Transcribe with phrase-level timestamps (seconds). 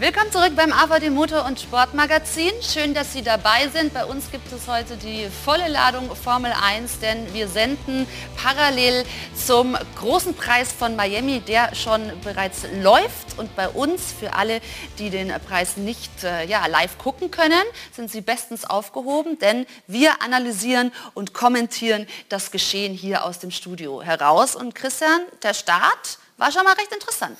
[0.00, 2.52] Willkommen zurück beim AVD Motor- und Sportmagazin.
[2.62, 3.92] Schön, dass Sie dabei sind.
[3.92, 9.04] Bei uns gibt es heute die volle Ladung Formel 1, denn wir senden parallel
[9.36, 13.38] zum großen Preis von Miami, der schon bereits läuft.
[13.38, 14.62] Und bei uns, für alle,
[14.98, 17.62] die den Preis nicht äh, ja, live gucken können,
[17.94, 24.00] sind Sie bestens aufgehoben, denn wir analysieren und kommentieren das Geschehen hier aus dem Studio
[24.00, 24.56] heraus.
[24.56, 27.36] Und Christian, der Start war schon mal recht interessant.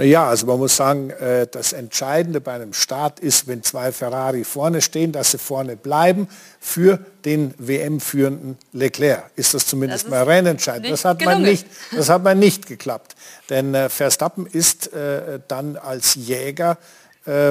[0.00, 4.44] Naja, also man muss sagen, äh, das Entscheidende bei einem Start ist, wenn zwei Ferrari
[4.44, 6.26] vorne stehen, dass sie vorne bleiben
[6.58, 9.30] für den WM-führenden Leclerc.
[9.36, 10.90] Ist das zumindest das mal rennentscheidend.
[10.90, 13.14] Das hat, man nicht, das hat man nicht geklappt.
[13.50, 16.78] Denn äh, Verstappen ist äh, dann als Jäger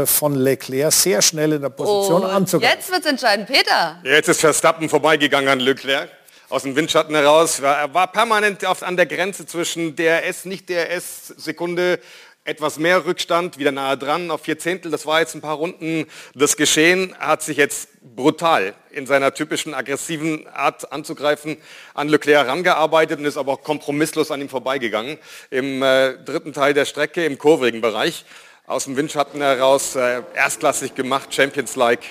[0.05, 2.75] von Leclerc sehr schnell in der Position oh, anzugreifen.
[2.79, 3.99] Jetzt wird es entscheiden, Peter.
[4.03, 6.09] Jetzt ist Verstappen vorbeigegangen an Leclerc
[6.49, 7.59] aus dem Windschatten heraus.
[7.59, 11.99] Er war permanent auf, an der Grenze zwischen DRS, nicht DRS, Sekunde,
[12.43, 14.91] etwas mehr Rückstand, wieder nahe dran auf vier Zehntel.
[14.91, 17.15] Das war jetzt ein paar Runden das Geschehen.
[17.19, 21.57] Hat sich jetzt brutal in seiner typischen aggressiven Art anzugreifen
[21.93, 25.17] an Leclerc herangearbeitet und ist aber auch kompromisslos an ihm vorbeigegangen.
[25.51, 28.25] Im äh, dritten Teil der Strecke, im kurvigen Bereich,
[28.65, 32.03] aus dem Windschatten heraus, äh, erstklassig gemacht, Champions-like,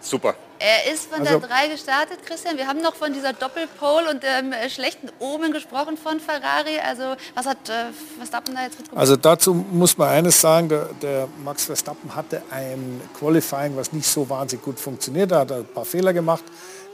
[0.00, 0.34] super.
[0.62, 2.56] Er ist von also, der 3 gestartet, Christian.
[2.56, 6.78] Wir haben noch von dieser Doppelpole und dem äh, schlechten Omen gesprochen von Ferrari.
[6.86, 9.00] Also was hat äh, Verstappen da jetzt mitgemacht?
[9.00, 14.06] Also dazu muss man eines sagen, der, der, Max Verstappen hatte ein Qualifying, was nicht
[14.06, 15.32] so wahnsinnig gut funktioniert.
[15.32, 16.44] Da hat er ein paar Fehler gemacht.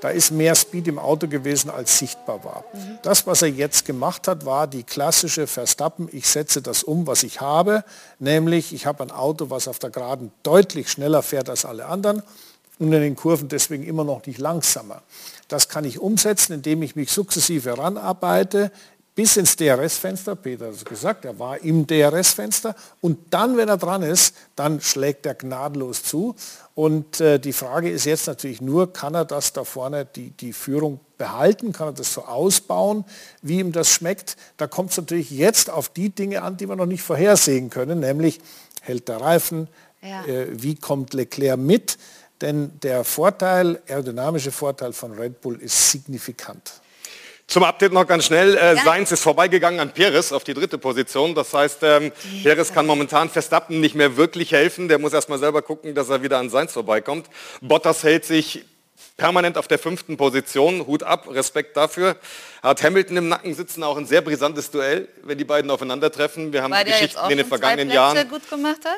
[0.01, 2.65] Da ist mehr Speed im Auto gewesen, als sichtbar war.
[2.73, 3.01] Mhm.
[3.03, 7.23] Das, was er jetzt gemacht hat, war die klassische Verstappen, ich setze das um, was
[7.23, 7.85] ich habe,
[8.19, 12.23] nämlich ich habe ein Auto, was auf der Geraden deutlich schneller fährt als alle anderen
[12.79, 15.03] in den Kurven deswegen immer noch nicht langsamer.
[15.49, 18.71] Das kann ich umsetzen, indem ich mich sukzessive heranarbeite
[19.19, 20.37] bis ins DRS-Fenster.
[20.37, 22.77] Peter hat es gesagt, er war im DRS-Fenster.
[23.01, 26.37] Und dann, wenn er dran ist, dann schlägt er gnadenlos zu.
[26.77, 30.53] Und äh, die Frage ist jetzt natürlich nur, kann er das da vorne, die, die
[30.53, 33.05] Führung behalten, kann er das so ausbauen,
[33.43, 34.37] wie ihm das schmeckt.
[34.57, 37.99] Da kommt es natürlich jetzt auf die Dinge an, die wir noch nicht vorhersehen können,
[37.99, 38.39] nämlich
[38.89, 39.69] hält der Reifen,
[40.03, 40.25] ja.
[40.25, 41.99] äh, wie kommt Leclerc mit.
[42.41, 46.81] Denn der Vorteil, aerodynamische Vorteil von Red Bull ist signifikant.
[47.49, 48.57] Zum Update noch ganz schnell.
[48.57, 48.85] Äh, ja.
[48.85, 51.35] Sainz ist vorbeigegangen an Perez auf die dritte Position.
[51.35, 52.13] Das heißt, ähm,
[52.43, 54.89] Perez kann momentan Verstappen nicht mehr wirklich helfen.
[54.89, 57.27] Der muss erstmal selber gucken, dass er wieder an Sainz vorbeikommt.
[57.63, 58.67] Bottas hält sich
[59.17, 60.87] permanent auf der fünften Position.
[60.87, 62.17] Hut ab, Respekt dafür.
[62.63, 66.53] Hat Hamilton im Nacken sitzen, auch ein sehr brisantes Duell, wenn die beiden aufeinandertreffen.
[66.53, 68.17] Wir haben Weil Geschichten in den vergangenen Jahren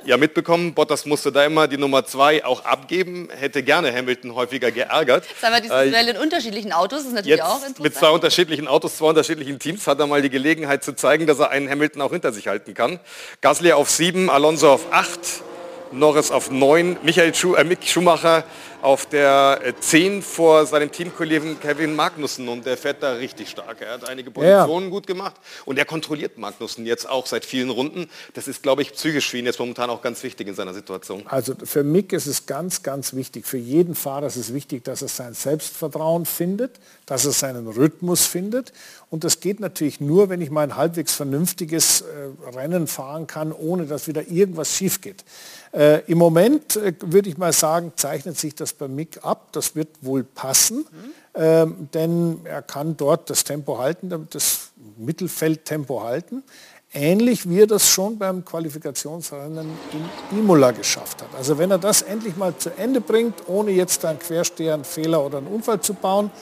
[0.04, 0.72] ja mitbekommen.
[0.74, 5.24] Bottas musste da immer die Nummer zwei auch abgeben, hätte gerne Hamilton häufiger geärgert.
[5.40, 7.80] Sagen wir, dieses äh, Duell in unterschiedlichen Autos ist natürlich auch interessant.
[7.80, 11.38] Mit zwei unterschiedlichen Autos, zwei unterschiedlichen Teams hat er mal die Gelegenheit zu zeigen, dass
[11.38, 12.98] er einen Hamilton auch hinter sich halten kann.
[13.40, 15.42] Gasly auf sieben, Alonso auf acht,
[15.92, 18.44] Norris auf neun, Michael Schu äh, Mick Schumacher
[18.82, 23.80] auf der 10 äh, vor seinem Teamkollegen Kevin Magnussen und der fährt da richtig stark.
[23.82, 24.90] Er hat einige Positionen ja.
[24.90, 25.34] gut gemacht
[25.64, 28.08] und er kontrolliert Magnussen jetzt auch seit vielen Runden.
[28.34, 31.24] Das ist, glaube ich, psychisch für ihn jetzt momentan auch ganz wichtig in seiner Situation.
[31.26, 35.02] Also für Mick ist es ganz, ganz wichtig, für jeden Fahrer ist es wichtig, dass
[35.02, 38.72] er sein Selbstvertrauen findet, dass er seinen Rhythmus findet
[39.10, 43.52] und das geht natürlich nur, wenn ich mal ein halbwegs vernünftiges äh, Rennen fahren kann,
[43.52, 45.24] ohne dass wieder irgendwas schief geht.
[45.72, 49.48] Äh, Im Moment äh, würde ich mal sagen, zeichnet sich das bei Mick ab.
[49.52, 50.84] Das wird wohl passen, mhm.
[51.34, 56.42] ähm, denn er kann dort das Tempo halten, das Mittelfeldtempo halten.
[56.92, 59.70] Ähnlich wie er das schon beim Qualifikationsrennen
[60.30, 61.28] in Imola geschafft hat.
[61.38, 65.24] Also wenn er das endlich mal zu Ende bringt, ohne jetzt einen Quersteher, einen Fehler
[65.24, 66.32] oder einen Unfall zu bauen,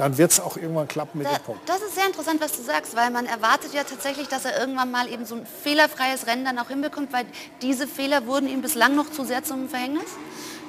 [0.00, 1.68] dann wird es auch irgendwann klappen mit da, dem Punkt.
[1.68, 4.90] Das ist sehr interessant, was du sagst, weil man erwartet ja tatsächlich, dass er irgendwann
[4.90, 7.26] mal eben so ein fehlerfreies Rennen dann auch hinbekommt, weil
[7.60, 10.06] diese Fehler wurden ihm bislang noch zu sehr zum Verhängnis?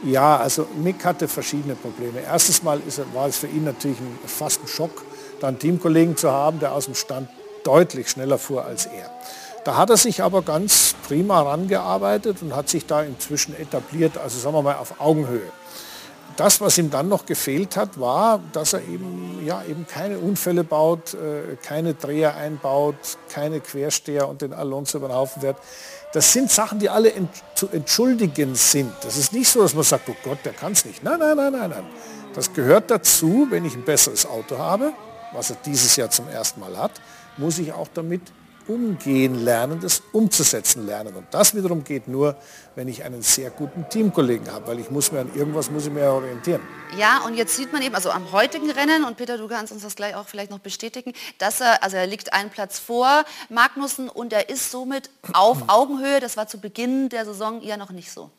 [0.04, 2.20] Ja, also Mick hatte verschiedene Probleme.
[2.20, 5.06] Erstes Mal ist, war es für ihn natürlich ein, fast ein Schock,
[5.40, 7.30] da einen Teamkollegen zu haben, der aus dem Stand
[7.64, 9.10] deutlich schneller fuhr als er.
[9.64, 14.38] Da hat er sich aber ganz prima herangearbeitet und hat sich da inzwischen etabliert, also
[14.38, 15.52] sagen wir mal auf Augenhöhe
[16.38, 20.64] das, was ihm dann noch gefehlt hat, war, dass er eben, ja, eben keine Unfälle
[20.64, 22.96] baut, äh, keine Dreher einbaut,
[23.30, 25.58] keine Quersteher und den Alonso über den Haufen fährt.
[26.14, 27.12] Das sind Sachen, die alle
[27.56, 28.92] zu entschuldigen sind.
[29.02, 31.04] Das ist nicht so, dass man sagt, oh Gott, der kann es nicht.
[31.04, 31.86] Nein, nein, nein, nein, nein.
[32.34, 34.94] Das gehört dazu, wenn ich ein besseres Auto habe,
[35.34, 36.92] was er dieses Jahr zum ersten Mal hat,
[37.38, 38.22] muss ich auch damit
[38.68, 41.16] umgehen lernen, das umzusetzen lernen.
[41.16, 42.36] Und das wiederum geht nur,
[42.76, 45.92] wenn ich einen sehr guten Teamkollegen habe, weil ich muss mir an irgendwas muss ich
[45.92, 46.62] mir orientieren.
[46.98, 49.84] Ja, und jetzt sieht man eben, also am heutigen Rennen, und Peter, du kannst uns
[49.84, 54.10] das gleich auch vielleicht noch bestätigen, dass er, also er liegt einen Platz vor Magnussen
[54.10, 56.20] und er ist somit auf Augenhöhe.
[56.20, 58.30] Das war zu Beginn der Saison ja noch nicht so.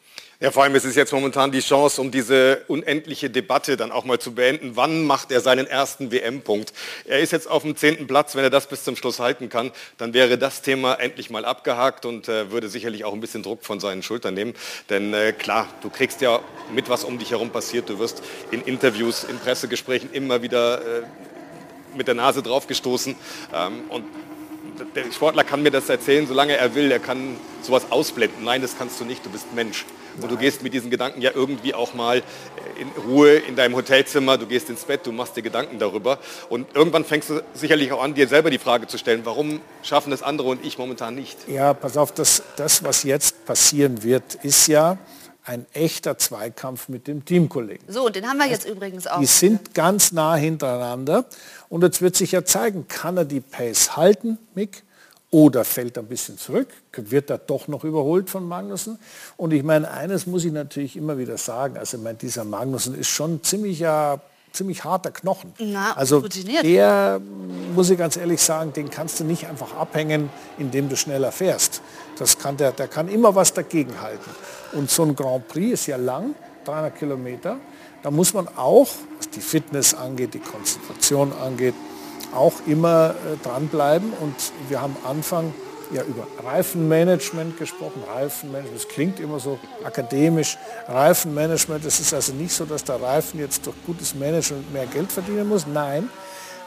[0.43, 4.05] Ja, vor allem ist es jetzt momentan die Chance, um diese unendliche Debatte dann auch
[4.05, 4.73] mal zu beenden.
[4.75, 6.73] Wann macht er seinen ersten WM-Punkt?
[7.05, 8.35] Er ist jetzt auf dem zehnten Platz.
[8.35, 12.07] Wenn er das bis zum Schluss halten kann, dann wäre das Thema endlich mal abgehakt
[12.07, 14.55] und äh, würde sicherlich auch ein bisschen Druck von seinen Schultern nehmen.
[14.91, 16.41] Denn äh, klar, du kriegst ja
[16.75, 17.89] mit, was um dich herum passiert.
[17.89, 21.03] Du wirst in Interviews, in Pressegesprächen immer wieder äh,
[21.97, 23.15] mit der Nase draufgestoßen.
[23.55, 24.05] Ähm, und
[24.97, 26.91] der Sportler kann mir das erzählen, solange er will.
[26.91, 28.43] Er kann sowas ausblenden.
[28.43, 29.25] Nein, das kannst du nicht.
[29.25, 29.85] Du bist Mensch.
[30.21, 32.23] Und du gehst mit diesen Gedanken ja irgendwie auch mal äh,
[32.81, 36.19] in Ruhe in deinem Hotelzimmer, du gehst ins Bett, du machst dir Gedanken darüber.
[36.49, 40.11] Und irgendwann fängst du sicherlich auch an, dir selber die Frage zu stellen, warum schaffen
[40.11, 41.39] das andere und ich momentan nicht?
[41.49, 44.99] Ja, pass auf, das, das was jetzt passieren wird, ist ja
[45.45, 47.85] ein echter Zweikampf mit dem Teamkollegen.
[47.89, 49.19] So, und den haben wir jetzt übrigens auch.
[49.19, 51.25] Die sind ganz nah hintereinander.
[51.69, 54.85] Und jetzt wird sich ja zeigen, kann er die Pace halten, Mick?
[55.33, 58.99] Oder fällt ein bisschen zurück, wird er doch noch überholt von Magnussen.
[59.39, 62.95] Und ich meine, eines muss ich natürlich immer wieder sagen, also ich meine, dieser Magnussen
[62.95, 64.21] ist schon ziemlicher,
[64.53, 65.55] ziemlich harter Knochen.
[65.59, 67.19] Na, also der,
[67.75, 71.81] muss ich ganz ehrlich sagen, den kannst du nicht einfach abhängen, indem du schneller fährst.
[72.19, 74.31] Das kann der, der kann immer was dagegen halten.
[74.73, 76.35] Und so ein Grand Prix ist ja lang,
[76.67, 77.57] 300 Kilometer.
[78.03, 81.75] Da muss man auch, was die Fitness angeht, die Konzentration angeht,
[82.35, 84.13] auch immer äh, dranbleiben.
[84.21, 84.35] Und
[84.69, 85.53] wir haben Anfang
[85.93, 88.03] ja über Reifenmanagement gesprochen.
[88.07, 90.59] Reifenmanagement, das klingt immer so akademisch.
[90.89, 95.13] Reifenmanagement, das ist also nicht so, dass der Reifen jetzt durch gutes Management mehr Geld
[95.13, 95.67] verdienen muss.
[95.67, 96.09] Nein,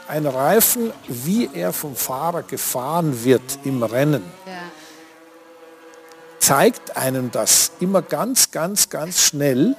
[0.07, 4.53] ein Reifen, wie er vom Fahrer gefahren wird im Rennen, ja.
[6.39, 9.75] zeigt einem das immer ganz, ganz, ganz schnell,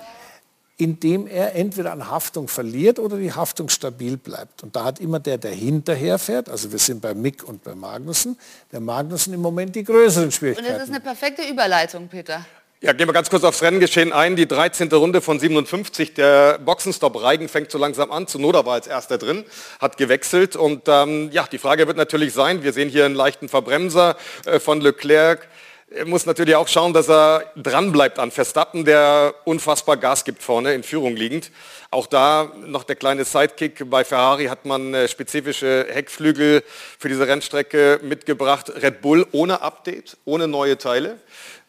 [0.79, 4.63] indem er entweder an Haftung verliert oder die Haftung stabil bleibt.
[4.63, 7.75] Und da hat immer der, der hinterher fährt, also wir sind bei Mick und bei
[7.75, 8.39] Magnussen,
[8.73, 10.69] der Magnussen im Moment die größeren Schwierigkeiten.
[10.69, 12.45] Und das ist eine perfekte Überleitung, Peter.
[12.83, 14.37] Ja, gehen wir ganz kurz aufs Renngeschehen ein.
[14.37, 14.93] Die 13.
[14.93, 16.13] Runde von 57.
[16.13, 18.27] Der Boxenstopp Reigen fängt so langsam an.
[18.27, 19.45] Zunoda war als erster drin,
[19.81, 20.57] hat gewechselt.
[20.57, 24.61] Und ähm, ja, die Frage wird natürlich sein, wir sehen hier einen leichten Verbremser äh,
[24.61, 25.49] von Leclerc.
[25.89, 30.43] Er muss natürlich auch schauen, dass er dran bleibt an Verstappen, der unfassbar Gas gibt
[30.43, 31.53] vorne, in Führung liegend.
[31.93, 33.89] Auch da noch der kleine Sidekick.
[33.89, 36.65] Bei Ferrari hat man äh, spezifische Heckflügel
[36.99, 38.73] für diese Rennstrecke mitgebracht.
[38.83, 41.21] Red Bull ohne Update, ohne neue Teile.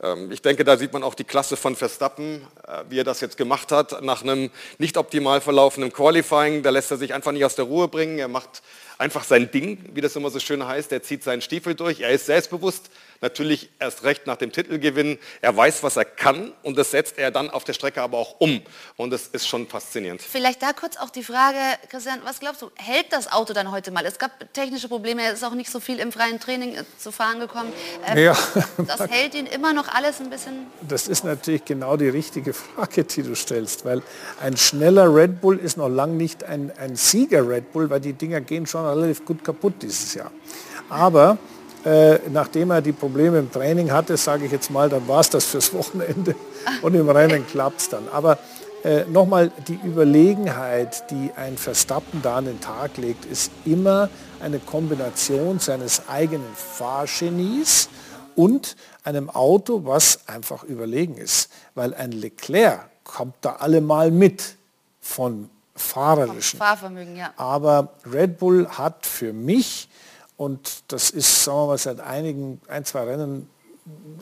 [0.02, 3.22] Ähm, ich denke, da sieht man auch die Klasse von Verstappen, äh, wie er das
[3.22, 4.02] jetzt gemacht hat.
[4.02, 4.50] Nach einem
[4.80, 8.18] nicht optimal verlaufenden Qualifying, da lässt er sich einfach nicht aus der Ruhe bringen.
[8.18, 8.64] Er macht
[8.98, 10.92] einfach sein Ding, wie das immer so schön heißt.
[10.92, 12.00] Er zieht seinen Stiefel durch.
[12.00, 12.90] Er ist selbstbewusst,
[13.22, 15.18] natürlich erst recht nach dem Titelgewinn.
[15.42, 18.40] Er weiß, was er kann und das setzt er dann auf der Strecke aber auch
[18.40, 18.62] um.
[18.96, 20.22] Und das ist schon faszinierend.
[20.22, 21.58] Vielleicht da kurz auch die Frage,
[21.90, 24.06] Christian, was glaubst du, hält das Auto dann heute mal?
[24.06, 27.12] Es gab technische Probleme, er ist auch nicht so viel im freien Training äh, zu
[27.12, 27.72] fahren gekommen.
[28.06, 28.38] Ähm, ja.
[28.86, 30.68] Das hält ihn immer noch alles ein bisschen...
[30.88, 34.02] Das ist natürlich genau die richtige Frage, die du stellst, weil
[34.42, 38.14] ein schneller Red Bull ist noch lange nicht ein, ein Sieger Red Bull, weil die
[38.14, 40.32] Dinger gehen schon relativ gut kaputt dieses Jahr.
[40.90, 41.38] Aber
[41.88, 45.30] äh, nachdem er die Probleme im Training hatte, sage ich jetzt mal, dann war es
[45.30, 46.36] das fürs Wochenende
[46.82, 48.10] und im Rennen klappt es dann.
[48.12, 48.40] Aber
[48.84, 54.10] äh, nochmal, die Überlegenheit, die ein Verstappen da an den Tag legt, ist immer
[54.42, 57.88] eine Kombination seines eigenen Fahrgenies
[58.36, 58.76] und
[59.06, 61.50] einem Auto, was einfach überlegen ist.
[61.74, 64.58] Weil ein Leclerc kommt da allemal mit
[65.00, 66.60] von fahrerischen.
[66.60, 67.32] Fahrvermögen, ja.
[67.38, 69.88] Aber Red Bull hat für mich
[70.38, 73.50] und das ist, sagen wir mal, seit einigen, ein, zwei Rennen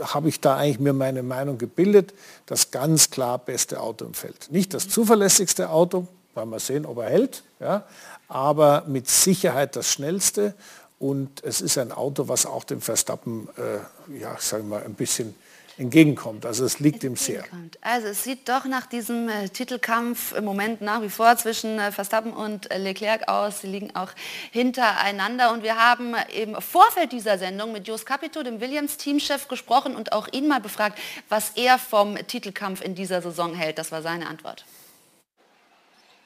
[0.02, 2.14] habe ich da eigentlich mir meine Meinung gebildet,
[2.46, 4.52] das ganz klar beste Auto im Feld.
[4.52, 7.84] Nicht das zuverlässigste Auto, wollen wir sehen, ob er hält, ja,
[8.28, 10.54] aber mit Sicherheit das schnellste
[11.00, 14.94] und es ist ein Auto, was auch dem Verstappen, äh, ja, sagen wir mal, ein
[14.94, 15.36] bisschen
[15.78, 16.46] entgegenkommt.
[16.46, 17.44] Also es liegt ihm sehr.
[17.82, 21.92] Also es sieht doch nach diesem äh, Titelkampf im Moment nach wie vor zwischen äh,
[21.92, 23.62] Verstappen und äh, Leclerc aus.
[23.62, 24.12] Sie liegen auch
[24.52, 30.14] hintereinander und wir haben im Vorfeld dieser Sendung mit Jos Capito, dem Williams-Teamchef, gesprochen und
[30.14, 33.78] auch ihn mal befragt, was er vom Titelkampf in dieser Saison hält.
[33.78, 34.66] Das war seine Antwort.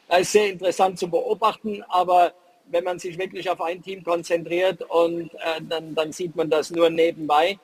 [0.08, 2.34] Das ist sehr interessant zu beobachten, aber
[2.66, 6.70] wenn man sich wirklich auf ein Team konzentriert und äh, dann, dann sieht man das
[6.70, 7.58] nur nebenbei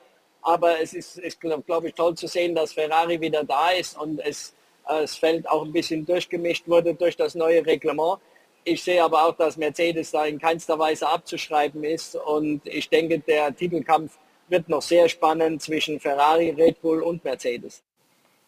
[0.46, 4.20] aber es ist, ist glaube ich, toll zu sehen, dass Ferrari wieder da ist und
[4.20, 4.54] es,
[4.86, 8.20] äh, das Feld auch ein bisschen durchgemischt wurde durch das neue Reglement.
[8.62, 12.14] Ich sehe aber auch, dass Mercedes da in keinster Weise abzuschreiben ist.
[12.14, 17.82] Und ich denke, der Titelkampf wird noch sehr spannend zwischen Ferrari, Red Bull und Mercedes.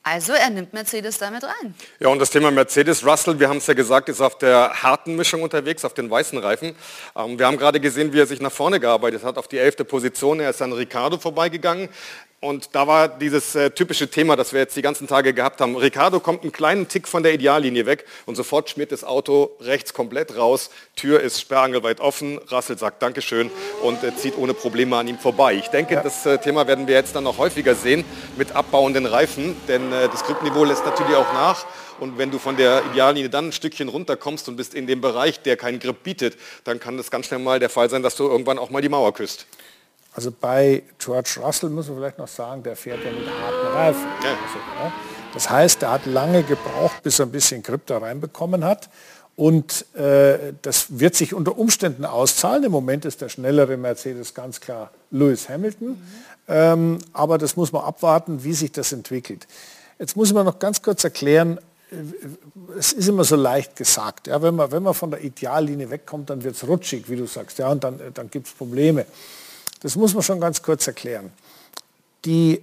[0.03, 1.75] Also er nimmt Mercedes damit rein.
[2.01, 5.17] Ja, und das Thema Mercedes, Russell, wir haben es ja gesagt, ist auf der harten
[5.17, 6.75] Mischung unterwegs, auf den weißen Reifen.
[7.15, 9.85] Ähm, wir haben gerade gesehen, wie er sich nach vorne gearbeitet hat, auf die elfte
[9.85, 10.41] Position.
[10.41, 11.89] Er ist an Ricardo vorbeigegangen.
[12.41, 15.75] Und da war dieses äh, typische Thema, das wir jetzt die ganzen Tage gehabt haben.
[15.75, 19.93] Ricardo kommt einen kleinen Tick von der Ideallinie weg und sofort schmiert das Auto rechts
[19.93, 20.71] komplett raus.
[20.95, 22.39] Tür ist sperrangelweit offen.
[22.53, 23.51] Russell sagt Dankeschön
[23.83, 25.55] und äh, zieht ohne Probleme an ihm vorbei.
[25.55, 26.03] Ich denke, ja.
[26.03, 28.05] das äh, Thema werden wir jetzt dann noch häufiger sehen
[28.37, 31.67] mit abbauenden Reifen, denn äh, das Gripniveau lässt natürlich auch nach.
[31.99, 35.43] Und wenn du von der Ideallinie dann ein Stückchen runterkommst und bist in dem Bereich,
[35.43, 38.29] der keinen Grip bietet, dann kann das ganz schnell mal der Fall sein, dass du
[38.29, 39.49] irgendwann auch mal die Mauer küsst.
[40.15, 44.07] Also bei George Russell muss man vielleicht noch sagen, der fährt ja mit harten Reifen.
[44.23, 44.31] Ja.
[44.31, 44.93] Also, ja.
[45.35, 48.89] Das heißt, er hat lange gebraucht, bis er ein bisschen Grip da reinbekommen hat.
[49.37, 52.65] Und äh, das wird sich unter Umständen auszahlen.
[52.65, 55.91] Im Moment ist der schnellere Mercedes ganz klar Lewis Hamilton.
[55.91, 56.03] Mhm.
[56.49, 59.47] Ähm, aber das muss man abwarten, wie sich das entwickelt.
[59.99, 61.59] Jetzt muss ich mal noch ganz kurz erklären,
[61.93, 61.97] äh,
[62.79, 64.27] es ist immer so leicht gesagt.
[64.27, 67.27] Ja, wenn, man, wenn man von der Ideallinie wegkommt, dann wird es rutschig, wie du
[67.27, 69.07] sagst, ja, und dann, dann gibt es Probleme.
[69.81, 71.33] Das muss man schon ganz kurz erklären.
[72.25, 72.63] Die,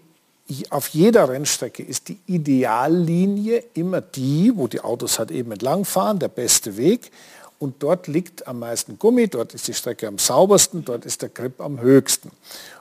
[0.70, 6.28] auf jeder Rennstrecke ist die Ideallinie immer die, wo die Autos halt eben entlangfahren, der
[6.28, 7.12] beste Weg.
[7.58, 11.30] Und dort liegt am meisten Gummi, dort ist die Strecke am saubersten, dort ist der
[11.30, 12.32] Grip am höchsten.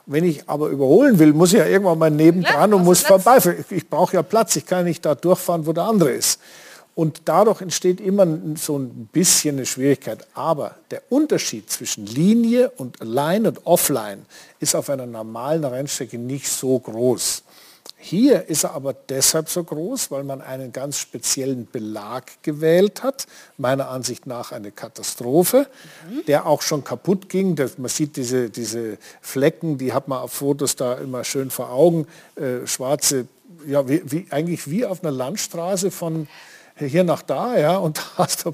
[0.04, 3.38] Wenn ich aber überholen will, muss ich ja irgendwann mal nebendran ja, und muss vorbei.
[3.70, 6.40] Ich brauche ja Platz, ich kann nicht da durchfahren, wo der andere ist.
[6.94, 10.26] Und dadurch entsteht immer so ein bisschen eine Schwierigkeit.
[10.34, 14.26] Aber der Unterschied zwischen Linie und Line und Offline
[14.60, 17.42] ist auf einer normalen Rennstrecke nicht so groß.
[18.06, 23.26] Hier ist er aber deshalb so groß, weil man einen ganz speziellen Belag gewählt hat.
[23.56, 25.66] Meiner Ansicht nach eine Katastrophe,
[26.10, 26.26] mhm.
[26.26, 27.56] der auch schon kaputt ging.
[27.78, 32.06] Man sieht diese, diese Flecken, die hat man auf Fotos da immer schön vor Augen.
[32.36, 33.26] Äh, schwarze,
[33.66, 36.28] ja, wie, wie, eigentlich wie auf einer Landstraße von,
[36.76, 38.52] hier nach da, ja, und da hast du,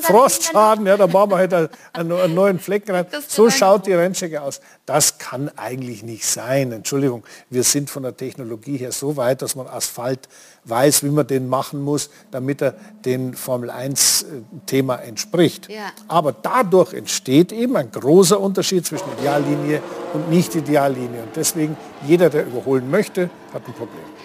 [0.00, 3.06] Frostschaden, ja, da machen wir halt einen, einen neuen Flecken rein.
[3.28, 4.60] So schaut die Rennstrecke aus.
[4.86, 6.72] Das kann eigentlich nicht sein.
[6.72, 10.28] Entschuldigung, wir sind von der Technologie her so weit, dass man Asphalt
[10.64, 12.74] weiß, wie man den machen muss, damit er
[13.04, 14.26] den Formel 1 äh,
[14.66, 15.68] Thema entspricht.
[15.68, 15.90] Ja.
[16.08, 19.82] Aber dadurch entsteht eben ein großer Unterschied zwischen Ideallinie
[20.14, 21.22] und Nicht-Ideallinie.
[21.22, 21.76] Und deswegen,
[22.06, 24.15] jeder, der überholen möchte, hat ein Problem.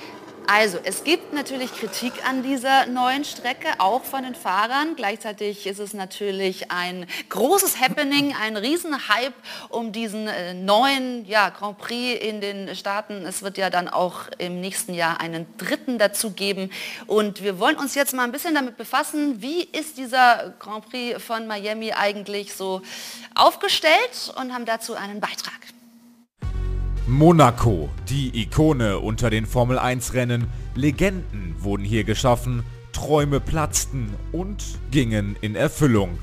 [0.53, 4.97] Also es gibt natürlich Kritik an dieser neuen Strecke, auch von den Fahrern.
[4.97, 9.31] Gleichzeitig ist es natürlich ein großes Happening, ein Riesenhype
[9.69, 13.25] um diesen äh, neuen ja, Grand Prix in den Staaten.
[13.25, 16.69] Es wird ja dann auch im nächsten Jahr einen dritten dazu geben.
[17.07, 21.23] Und wir wollen uns jetzt mal ein bisschen damit befassen, wie ist dieser Grand Prix
[21.23, 22.81] von Miami eigentlich so
[23.35, 25.61] aufgestellt und haben dazu einen Beitrag.
[27.07, 34.63] Monaco, die Ikone unter den Formel 1 Rennen, Legenden wurden hier geschaffen, Träume platzten und
[34.91, 36.19] gingen in Erfüllung.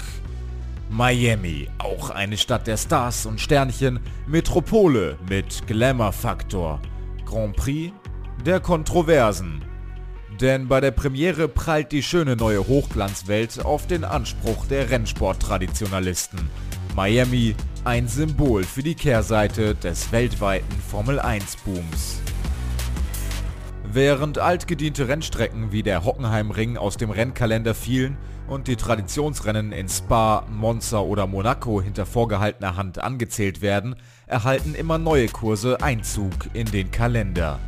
[0.89, 6.81] Miami, auch eine Stadt der Stars und Sternchen, Metropole mit Glamour-Faktor,
[7.27, 7.93] Grand Prix
[8.47, 9.63] der Kontroversen.
[10.41, 16.49] Denn bei der Premiere prallt die schöne neue Hochglanzwelt auf den Anspruch der Rennsporttraditionalisten.
[16.95, 17.57] Miami
[17.89, 22.21] ein Symbol für die Kehrseite des weltweiten Formel-1-Booms.
[23.91, 30.45] Während altgediente Rennstrecken wie der Hockenheimring aus dem Rennkalender fielen und die Traditionsrennen in Spa,
[30.51, 36.91] Monza oder Monaco hinter vorgehaltener Hand angezählt werden, erhalten immer neue Kurse Einzug in den
[36.91, 37.59] Kalender.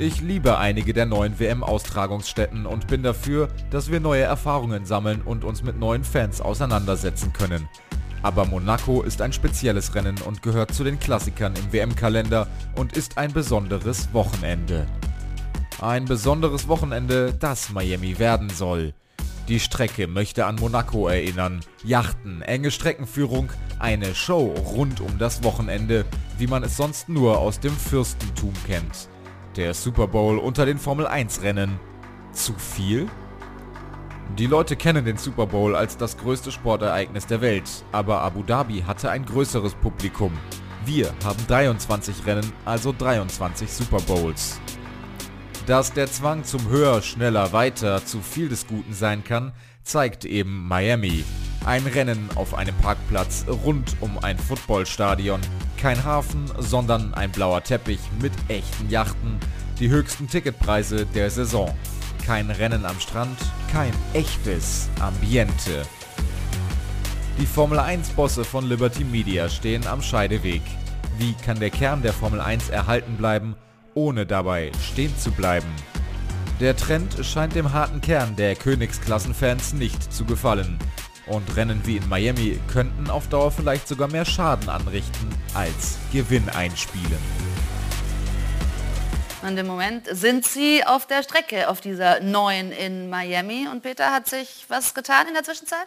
[0.00, 5.44] Ich liebe einige der neuen WM-Austragungsstätten und bin dafür, dass wir neue Erfahrungen sammeln und
[5.44, 7.68] uns mit neuen Fans auseinandersetzen können.
[8.22, 12.46] Aber Monaco ist ein spezielles Rennen und gehört zu den Klassikern im WM-Kalender
[12.76, 14.86] und ist ein besonderes Wochenende.
[15.80, 18.92] Ein besonderes Wochenende, das Miami werden soll.
[19.48, 21.60] Die Strecke möchte an Monaco erinnern.
[21.82, 26.04] Yachten, enge Streckenführung, eine Show rund um das Wochenende,
[26.38, 29.08] wie man es sonst nur aus dem Fürstentum kennt.
[29.56, 31.80] Der Super Bowl unter den Formel 1 Rennen.
[32.32, 33.08] Zu viel?
[34.38, 38.82] Die Leute kennen den Super Bowl als das größte Sportereignis der Welt, aber Abu Dhabi
[38.86, 40.32] hatte ein größeres Publikum.
[40.86, 44.60] Wir haben 23 Rennen, also 23 Super Bowls.
[45.66, 50.66] Dass der Zwang zum Höher, Schneller, Weiter zu viel des Guten sein kann, zeigt eben
[50.66, 51.24] Miami.
[51.66, 55.40] Ein Rennen auf einem Parkplatz rund um ein Footballstadion.
[55.76, 59.38] Kein Hafen, sondern ein blauer Teppich mit echten Yachten.
[59.78, 61.74] Die höchsten Ticketpreise der Saison.
[62.26, 63.38] Kein Rennen am Strand,
[63.72, 65.82] kein echtes Ambiente.
[67.38, 70.62] Die Formel 1-Bosse von Liberty Media stehen am Scheideweg.
[71.18, 73.56] Wie kann der Kern der Formel 1 erhalten bleiben,
[73.94, 75.68] ohne dabei stehen zu bleiben?
[76.60, 80.78] Der Trend scheint dem harten Kern der Königsklassenfans nicht zu gefallen.
[81.26, 86.48] Und Rennen wie in Miami könnten auf Dauer vielleicht sogar mehr Schaden anrichten als Gewinn
[86.50, 87.18] einspielen.
[89.42, 93.68] Und im Moment sind sie auf der Strecke auf dieser neuen in Miami.
[93.72, 95.86] Und Peter, hat sich was getan in der Zwischenzeit?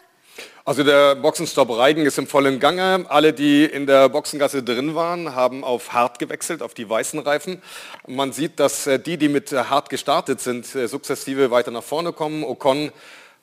[0.64, 3.06] Also der Boxenstopp Reigen ist im vollen Gange.
[3.08, 7.62] Alle, die in der Boxengasse drin waren, haben auf hart gewechselt, auf die weißen Reifen.
[8.08, 12.12] Man sieht, dass äh, die, die mit hart gestartet sind, äh, sukzessive weiter nach vorne
[12.12, 12.42] kommen.
[12.42, 12.90] Ocon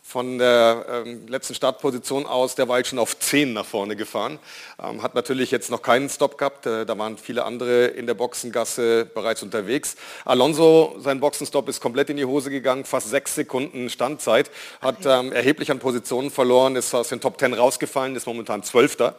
[0.04, 4.40] von der ähm, letzten Startposition aus derweil schon auf 10 nach vorne gefahren.
[4.82, 8.16] Ähm, hat natürlich jetzt noch keinen Stop gehabt, äh, da waren viele andere in der
[8.16, 9.96] Boxengasse bereits unterwegs.
[10.26, 15.32] Alonso, sein Boxenstopp ist komplett in die Hose gegangen, fast sechs Sekunden Standzeit, hat ähm,
[15.32, 19.16] erheblich an Positionen verloren, ist aus den Top 10 rausgefallen, ist momentan Zwölfter.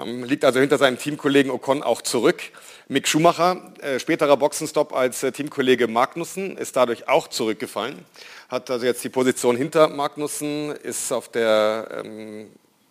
[0.00, 2.42] Liegt also hinter seinem Teamkollegen Ocon auch zurück.
[2.88, 8.04] Mick Schumacher, äh, späterer Boxenstopp als äh, Teamkollege Magnussen, ist dadurch auch zurückgefallen.
[8.52, 12.50] Hat also jetzt die Position hinter Magnussen, ist auf der ähm,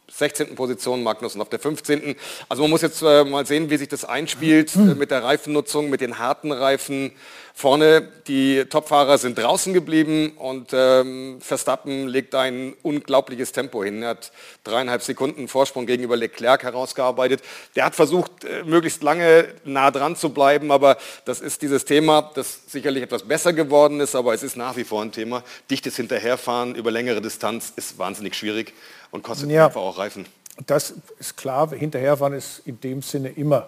[0.09, 0.55] 16.
[0.55, 2.15] Position, Magnussen auf der 15.
[2.49, 5.89] Also man muss jetzt äh, mal sehen, wie sich das einspielt äh, mit der Reifennutzung,
[5.89, 7.11] mit den harten Reifen.
[7.53, 14.03] Vorne die Topfahrer sind draußen geblieben und ähm, Verstappen legt ein unglaubliches Tempo hin.
[14.03, 14.31] Er hat
[14.63, 17.41] dreieinhalb Sekunden Vorsprung gegenüber Leclerc herausgearbeitet.
[17.75, 22.31] Der hat versucht, äh, möglichst lange nah dran zu bleiben, aber das ist dieses Thema,
[22.35, 25.43] das sicherlich etwas besser geworden ist, aber es ist nach wie vor ein Thema.
[25.69, 28.73] Dichtes Hinterherfahren über längere Distanz ist wahnsinnig schwierig
[29.11, 30.25] und kostet ja, einfach auch Reifen.
[30.65, 33.67] Das ist klar, hinterherfahren ist in dem Sinne immer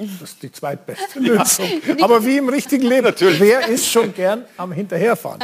[0.20, 1.68] das ist die zweitbeste Lösung.
[2.00, 3.04] Aber wie im richtigen Leben.
[3.04, 3.40] Natürlich.
[3.40, 5.40] Wer ist schon gern am Hinterherfahren?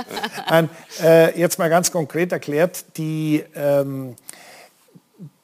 [0.47, 0.71] Ein,
[1.03, 4.17] äh, jetzt mal ganz konkret erklärt, die, ähm,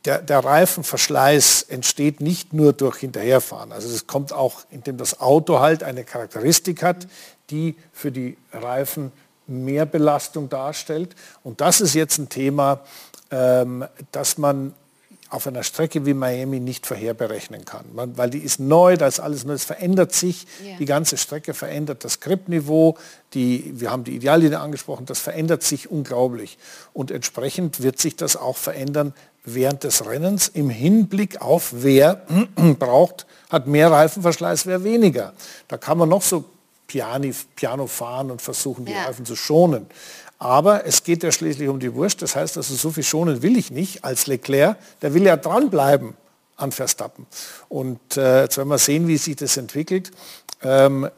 [0.04, 3.70] der, der, Reifenverschleiß entsteht nicht nur durch Hinterherfahren.
[3.72, 7.06] Also es kommt auch, indem das Auto halt eine Charakteristik hat,
[7.50, 9.12] die für die Reifen
[9.46, 11.14] mehr Belastung darstellt.
[11.44, 12.80] Und das ist jetzt ein Thema,
[14.12, 14.74] dass man
[15.32, 19.18] auf einer Strecke wie Miami nicht vorherberechnen kann, man, weil die ist neu, da ist
[19.18, 20.76] alles neu, es verändert sich, yeah.
[20.76, 22.98] die ganze Strecke verändert das Gripniveau,
[23.32, 26.58] die, wir haben die Ideallinie angesprochen, das verändert sich unglaublich
[26.92, 32.26] und entsprechend wird sich das auch verändern während des Rennens im Hinblick auf wer
[32.78, 35.32] braucht, hat mehr Reifenverschleiß, wer weniger.
[35.66, 36.44] Da kann man noch so
[36.86, 39.04] Piani, Piano fahren und versuchen, die ja.
[39.04, 39.86] Reifen zu schonen.
[40.42, 42.20] Aber es geht ja schließlich um die Wurst.
[42.20, 44.76] Das heißt, also so viel schonen will ich nicht als Leclerc.
[45.00, 46.14] Der will ja dranbleiben
[46.56, 47.28] an Verstappen.
[47.68, 50.10] Und äh, jetzt werden wir sehen, wie sich das entwickelt.
[50.60, 51.08] Ähm,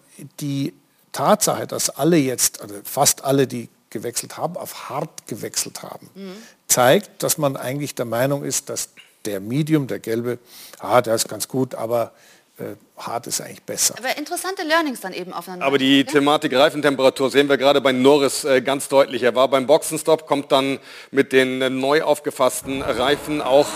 [0.40, 0.74] die
[1.12, 6.34] Tatsache, dass alle jetzt, also fast alle, die gewechselt haben, auf hart gewechselt haben, mhm.
[6.68, 8.90] zeigt, dass man eigentlich der Meinung ist, dass
[9.24, 10.38] der Medium, der gelbe,
[10.80, 12.12] ah, der ist ganz gut, aber
[12.58, 13.94] äh, hart ist eigentlich besser.
[13.98, 15.66] Aber interessante Learnings dann eben aufeinander.
[15.66, 19.22] Aber die Thematik Reifentemperatur sehen wir gerade bei Norris äh, ganz deutlich.
[19.22, 20.78] Er war beim Boxenstopp, kommt dann
[21.10, 23.66] mit den äh, neu aufgefassten Reifen auch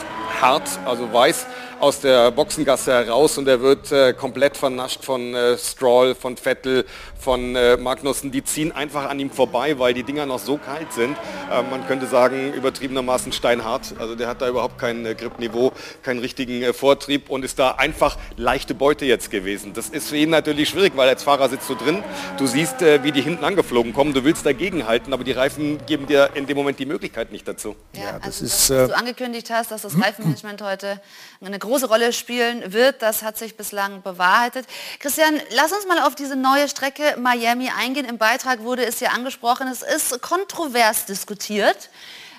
[0.40, 1.46] hart, also weiß
[1.80, 6.84] aus der Boxengasse heraus und er wird äh, komplett vernascht von äh, Stroll, von Vettel,
[7.18, 8.32] von äh, Magnussen.
[8.32, 11.16] Die ziehen einfach an ihm vorbei, weil die Dinger noch so kalt sind.
[11.50, 13.94] Äh, man könnte sagen, übertriebenermaßen steinhart.
[13.98, 17.72] Also der hat da überhaupt kein äh, Gripniveau, keinen richtigen äh, Vortrieb und ist da
[17.72, 19.72] einfach leichte Beute jetzt gewesen.
[19.74, 22.02] Das ist für ihn natürlich schwierig, weil als Fahrer sitzt du drin,
[22.36, 26.06] du siehst, wie die hinten angeflogen kommen, du willst dagegen halten, aber die Reifen geben
[26.06, 27.74] dir in dem Moment die Möglichkeit nicht dazu.
[27.94, 31.00] Ja, ja das also, ist, dass du angekündigt hast, dass das Reifenmanagement heute
[31.44, 33.02] eine große Rolle spielen wird.
[33.02, 34.66] Das hat sich bislang bewahrheitet.
[35.00, 38.06] Christian, lass uns mal auf diese neue Strecke Miami eingehen.
[38.06, 41.90] Im Beitrag wurde es ja angesprochen, es ist kontrovers diskutiert.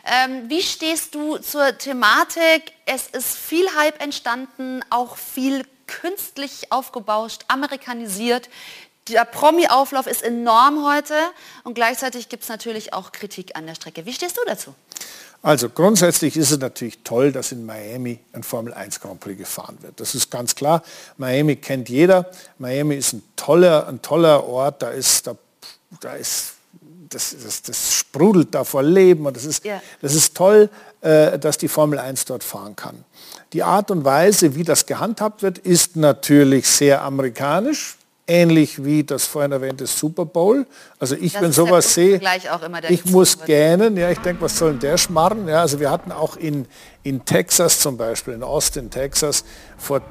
[0.06, 2.74] Ähm, wie stehst du zur Thematik?
[2.86, 8.50] Es ist viel Hype entstanden, auch viel künstlich aufgebauscht, amerikanisiert.
[9.08, 11.16] Der Promi-Auflauf ist enorm heute
[11.64, 14.06] und gleichzeitig gibt es natürlich auch Kritik an der Strecke.
[14.06, 14.76] Wie stehst du dazu?
[15.42, 19.78] Also grundsätzlich ist es natürlich toll, dass in Miami ein Formel 1 Grand Prix gefahren
[19.82, 20.00] wird.
[20.00, 20.84] Das ist ganz klar.
[21.18, 22.30] Miami kennt jeder.
[22.58, 24.82] Miami ist ein toller, ein toller Ort.
[24.82, 25.36] Da ist, da,
[26.02, 26.56] da ist
[27.10, 29.82] das, das, das, sprudelt da vor Leben und das ist, yeah.
[30.02, 30.70] das ist toll,
[31.02, 33.04] äh, dass die Formel 1 dort fahren kann.
[33.54, 37.98] Die Art und Weise, wie das gehandhabt wird, ist natürlich sehr amerikanisch
[38.30, 40.66] ähnlich wie das vorhin erwähnte Super Bowl.
[41.00, 42.22] Also ich, das wenn sowas sehe,
[42.88, 43.98] ich muss gähnen.
[43.98, 45.48] Ja, ich denke, was soll denn der schmarren?
[45.48, 46.68] Ja, also wir hatten auch in,
[47.04, 49.44] in Texas zum Beispiel, in Austin, Texas,
[49.78, 50.02] vor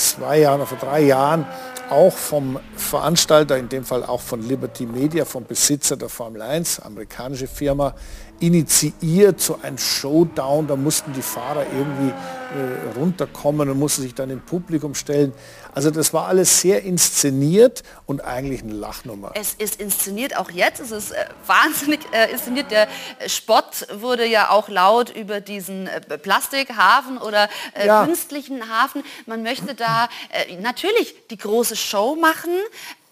[0.00, 1.46] zwei Jahren oder vor drei Jahren
[1.90, 6.80] auch vom Veranstalter, in dem Fall auch von Liberty Media, vom Besitzer der Formel 1,
[6.80, 7.94] amerikanische Firma,
[8.38, 14.30] initiiert, so ein Showdown, da mussten die Fahrer irgendwie äh, runterkommen und mussten sich dann
[14.30, 15.32] im Publikum stellen.
[15.74, 19.32] Also das war alles sehr inszeniert und eigentlich eine Lachnummer.
[19.34, 22.70] Es ist inszeniert auch jetzt, es ist äh, wahnsinnig äh, inszeniert.
[22.70, 22.88] Der
[23.26, 28.04] Spott wurde ja auch laut über diesen äh, Plastikhafen oder äh, ja.
[28.04, 29.02] künstlichen Hafen.
[29.26, 32.50] Man möchte da äh, natürlich die große Show machen,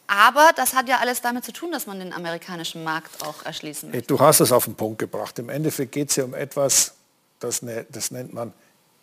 [0.08, 3.90] aber das hat ja alles damit zu tun, dass man den amerikanischen Markt auch erschließen
[3.90, 4.06] möchte.
[4.06, 5.38] Du hast es auf den Punkt gebracht.
[5.38, 6.94] Im Endeffekt geht es ja um etwas,
[7.40, 8.54] das, ne, das nennt man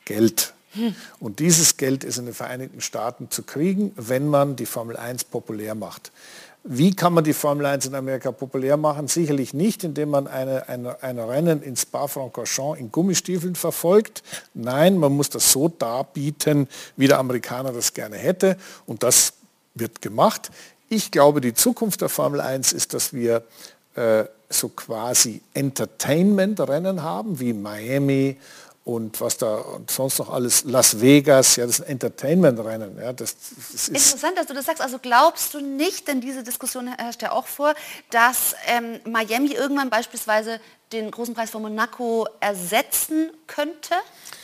[0.03, 0.54] Geld.
[1.19, 5.25] Und dieses Geld ist in den Vereinigten Staaten zu kriegen, wenn man die Formel 1
[5.25, 6.11] populär macht.
[6.67, 9.07] Wie kann man die Formel 1 in Amerika populär machen?
[9.07, 14.23] Sicherlich nicht, indem man eine, eine, ein Rennen in Spa-Francorchamps in Gummistiefeln verfolgt.
[14.55, 18.57] Nein, man muss das so darbieten, wie der Amerikaner das gerne hätte.
[18.87, 19.33] Und das
[19.75, 20.49] wird gemacht.
[20.89, 23.43] Ich glaube, die Zukunft der Formel 1 ist, dass wir
[23.93, 28.37] äh, so quasi Entertainment-Rennen haben, wie Miami
[28.85, 32.99] und was da und sonst noch alles, Las Vegas, ja, das ist ein Entertainment-Rennen.
[33.01, 33.35] Ja, das,
[33.71, 34.79] das Interessant, dass du das sagst.
[34.79, 37.73] Also glaubst du nicht, denn diese Diskussion herrscht ja auch vor,
[38.11, 43.95] dass ähm, Miami irgendwann beispielsweise den großen Preis von Monaco ersetzen könnte?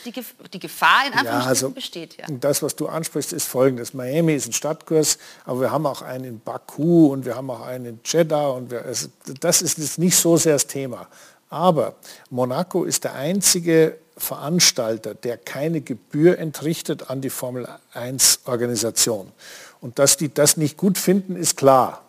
[0.04, 2.26] Die, Gef die Gefahr in Anführungsstrichen ja, also, besteht ja.
[2.28, 3.94] Das, was du ansprichst, ist folgendes.
[3.94, 7.60] Miami ist ein Stadtkurs, aber wir haben auch einen in Baku und wir haben auch
[7.60, 8.48] einen in Jeddah.
[8.48, 9.06] Und wir, also,
[9.40, 11.06] das ist jetzt nicht so sehr das Thema.
[11.48, 11.94] Aber
[12.28, 19.32] Monaco ist der einzige Veranstalter, der keine Gebühr entrichtet an die Formel 1 Organisation.
[19.80, 22.02] Und dass die das nicht gut finden, ist klar.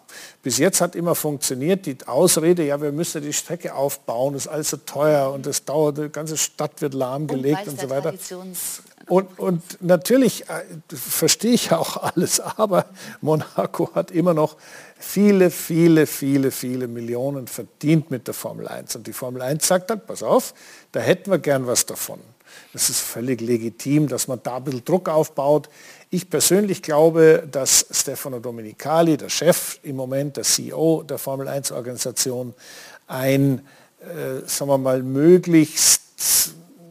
[0.44, 4.70] Bis jetzt hat immer funktioniert die Ausrede, ja, wir müssen die Strecke aufbauen, ist alles
[4.70, 8.14] so teuer und das dauert, die ganze Stadt wird lahmgelegt und, und so weiter.
[9.08, 10.64] Und, und natürlich äh,
[10.96, 12.86] verstehe ich auch alles, aber
[13.22, 14.56] Monaco hat immer noch
[14.98, 18.96] viele, viele, viele, viele Millionen verdient mit der Formel 1.
[18.96, 20.54] Und die Formel 1 sagt dann, pass auf,
[20.94, 22.20] da hätten wir gern was davon.
[22.72, 25.70] Das ist völlig legitim, dass man da ein bisschen Druck aufbaut.
[26.10, 31.72] Ich persönlich glaube, dass Stefano Domenicali, der Chef im Moment, der CEO der Formel 1
[31.72, 32.54] Organisation,
[33.08, 33.66] ein,
[34.02, 36.02] äh, sagen wir mal, möglichst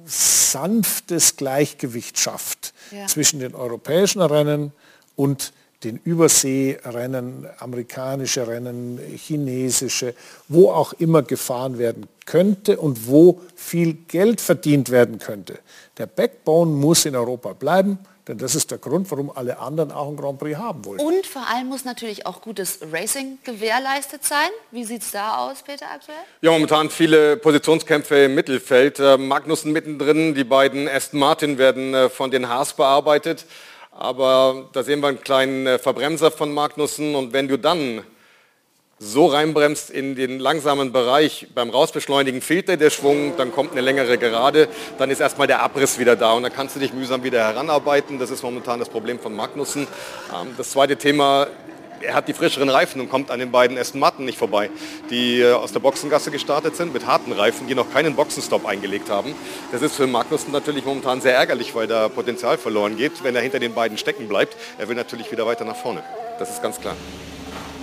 [0.05, 3.07] sanftes Gleichgewicht schafft ja.
[3.07, 4.73] zwischen den europäischen Rennen
[5.17, 5.53] und
[5.85, 10.15] den Überseerennen, amerikanische Rennen, chinesische,
[10.49, 15.59] wo auch immer gefahren werden könnte und wo viel Geld verdient werden könnte.
[15.99, 17.99] Der Backbone muss in Europa bleiben.
[18.29, 21.01] Denn das ist der Grund, warum alle anderen auch ein Grand Prix haben wollen.
[21.01, 24.49] Und vor allem muss natürlich auch gutes Racing gewährleistet sein.
[24.71, 26.19] Wie sieht es da aus, Peter, aktuell?
[26.41, 29.01] Ja, momentan viele Positionskämpfe im Mittelfeld.
[29.01, 33.45] Äh, Magnussen mittendrin, die beiden Aston Martin werden äh, von den Haas bearbeitet.
[33.93, 37.15] Aber da sehen wir einen kleinen äh, Verbremser von Magnussen.
[37.15, 38.03] Und wenn du dann
[38.99, 43.81] so reinbremst in den langsamen Bereich, beim Rausbeschleunigen fehlt dir der Schwung, dann kommt eine
[43.81, 47.25] längere Gerade, dann ist erstmal der Abriss wieder da und dann kannst du dich mühsam
[47.25, 48.19] wieder heranarbeiten.
[48.19, 49.87] Das ist momentan das Problem von Magnussen.
[50.33, 51.49] Ähm, das zweite Thema,
[52.03, 54.71] er hat die frischeren Reifen und kommt an den beiden Aston Martin nicht vorbei,
[55.11, 59.11] die äh, aus der Boxengasse gestartet sind mit harten Reifen, die noch keinen Boxenstopp eingelegt
[59.11, 59.35] haben.
[59.71, 63.43] Das ist für Magnussen natürlich momentan sehr ärgerlich, weil da Potenzial verloren geht, wenn er
[63.43, 64.57] hinter den beiden stecken bleibt.
[64.79, 66.03] Er will natürlich wieder weiter nach vorne.
[66.39, 66.97] Das ist ganz klar.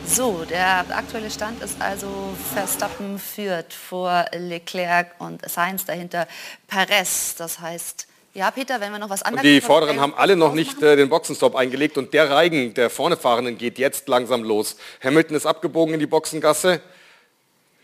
[0.05, 6.27] So, der aktuelle Stand ist also Verstappen führt vor Leclerc und Sainz dahinter
[6.67, 7.35] Perez.
[7.35, 8.08] Das heißt,
[8.39, 9.43] ja, Peter, wenn wir noch was anderes...
[9.43, 13.17] Die Vorderen haben alle noch nicht äh, den Boxenstopp eingelegt und der Reigen der vorne
[13.17, 14.77] Fahrenden geht jetzt langsam los.
[15.03, 16.79] Hamilton ist abgebogen in die Boxengasse.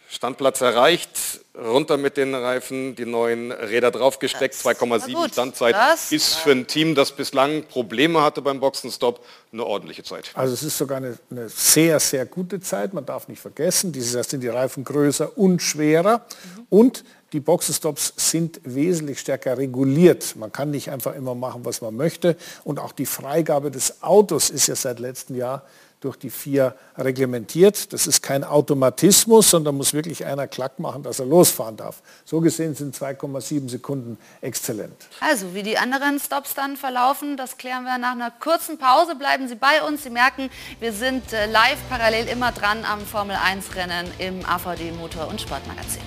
[0.08, 5.76] Standplatz erreicht, runter mit den Reifen, die neuen Räder draufgesteckt, 2,7 Standzeit
[6.10, 10.32] ist für ein Team, das bislang Probleme hatte beim Boxenstopp, eine ordentliche Zeit.
[10.36, 14.30] Also es ist sogar eine, eine sehr, sehr gute Zeit, man darf nicht vergessen, dieses
[14.30, 16.68] sind die Reifen größer und schwerer mhm.
[16.70, 20.36] und die Boxenstops sind wesentlich stärker reguliert.
[20.36, 22.38] Man kann nicht einfach immer machen, was man möchte.
[22.64, 25.64] Und auch die Freigabe des Autos ist ja seit letztem Jahr
[26.06, 27.92] durch die vier reglementiert.
[27.92, 32.02] Das ist kein Automatismus, sondern muss wirklich einer klack machen, dass er losfahren darf.
[32.26, 35.08] So gesehen sind 2,7 Sekunden exzellent.
[35.20, 39.16] Also wie die anderen Stops dann verlaufen, das klären wir nach einer kurzen Pause.
[39.16, 40.04] Bleiben Sie bei uns.
[40.04, 44.92] Sie merken, wir sind äh, live parallel immer dran am Formel 1 Rennen im AVD
[44.92, 46.02] Motor- und Sportmagazin.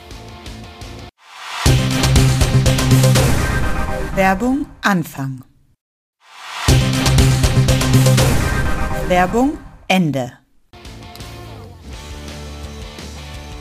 [4.18, 5.44] Werbung Anfang.
[9.06, 10.47] Werbung Ende.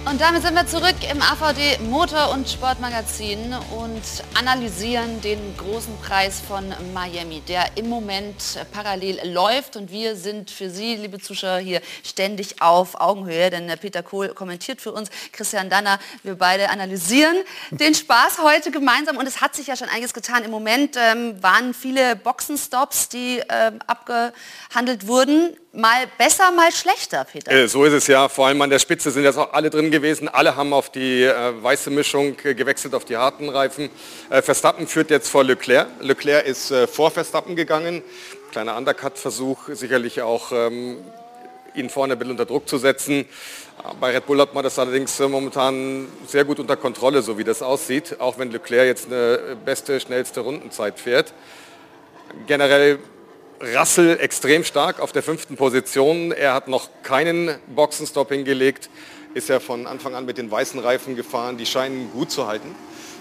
[0.09, 4.01] Und damit sind wir zurück im AVD Motor- und Sportmagazin und
[4.39, 9.75] analysieren den großen Preis von Miami, der im Moment parallel läuft.
[9.75, 14.79] Und wir sind für Sie, liebe Zuschauer, hier ständig auf Augenhöhe, denn Peter Kohl kommentiert
[14.79, 17.35] für uns, Christian Danner, wir beide analysieren
[17.71, 19.17] den Spaß heute gemeinsam.
[19.17, 20.45] Und es hat sich ja schon einiges getan.
[20.45, 27.51] Im Moment ähm, waren viele Boxenstops, die ähm, abgehandelt wurden mal besser, mal schlechter, Peter.
[27.51, 28.27] Äh, so ist es ja.
[28.27, 30.27] Vor allem an der Spitze sind jetzt auch alle drin gewesen.
[30.27, 33.89] Alle haben auf die äh, weiße Mischung äh, gewechselt, auf die harten Reifen.
[34.29, 35.87] Äh, Verstappen führt jetzt vor Leclerc.
[36.01, 38.01] Leclerc ist äh, vor Verstappen gegangen.
[38.51, 40.97] Kleiner Undercut-Versuch, sicherlich auch ähm,
[41.75, 43.25] ihn vorne ein bisschen unter Druck zu setzen.
[43.99, 47.43] Bei Red Bull hat man das allerdings äh, momentan sehr gut unter Kontrolle, so wie
[47.43, 51.33] das aussieht, auch wenn Leclerc jetzt eine beste, schnellste Rundenzeit fährt.
[52.47, 52.99] Generell
[53.61, 56.31] Russell extrem stark auf der fünften Position.
[56.31, 58.89] Er hat noch keinen Boxenstopp hingelegt,
[59.33, 61.57] ist ja von Anfang an mit den weißen Reifen gefahren.
[61.57, 62.75] Die scheinen gut zu halten.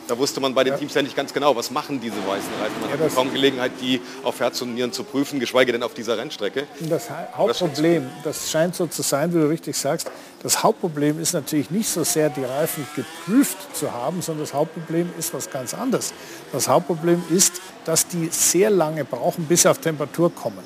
[0.09, 0.79] Da wusste man bei den ja.
[0.79, 2.81] Teams ja nicht ganz genau, was machen diese weißen Reifen.
[2.81, 5.95] Man ja, hat kaum Gelegenheit, die auf Herz und Nieren zu prüfen, geschweige denn auf
[5.95, 6.67] dieser Rennstrecke.
[6.89, 10.11] Das Hauptproblem, das scheint so zu sein, wie du richtig sagst,
[10.43, 15.11] das Hauptproblem ist natürlich nicht so sehr, die Reifen geprüft zu haben, sondern das Hauptproblem
[15.19, 16.13] ist was ganz anderes.
[16.53, 20.63] Das Hauptproblem ist, dass die sehr lange brauchen, bis sie auf Temperatur kommen.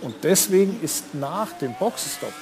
[0.00, 2.32] Und deswegen ist nach dem Boxenstopp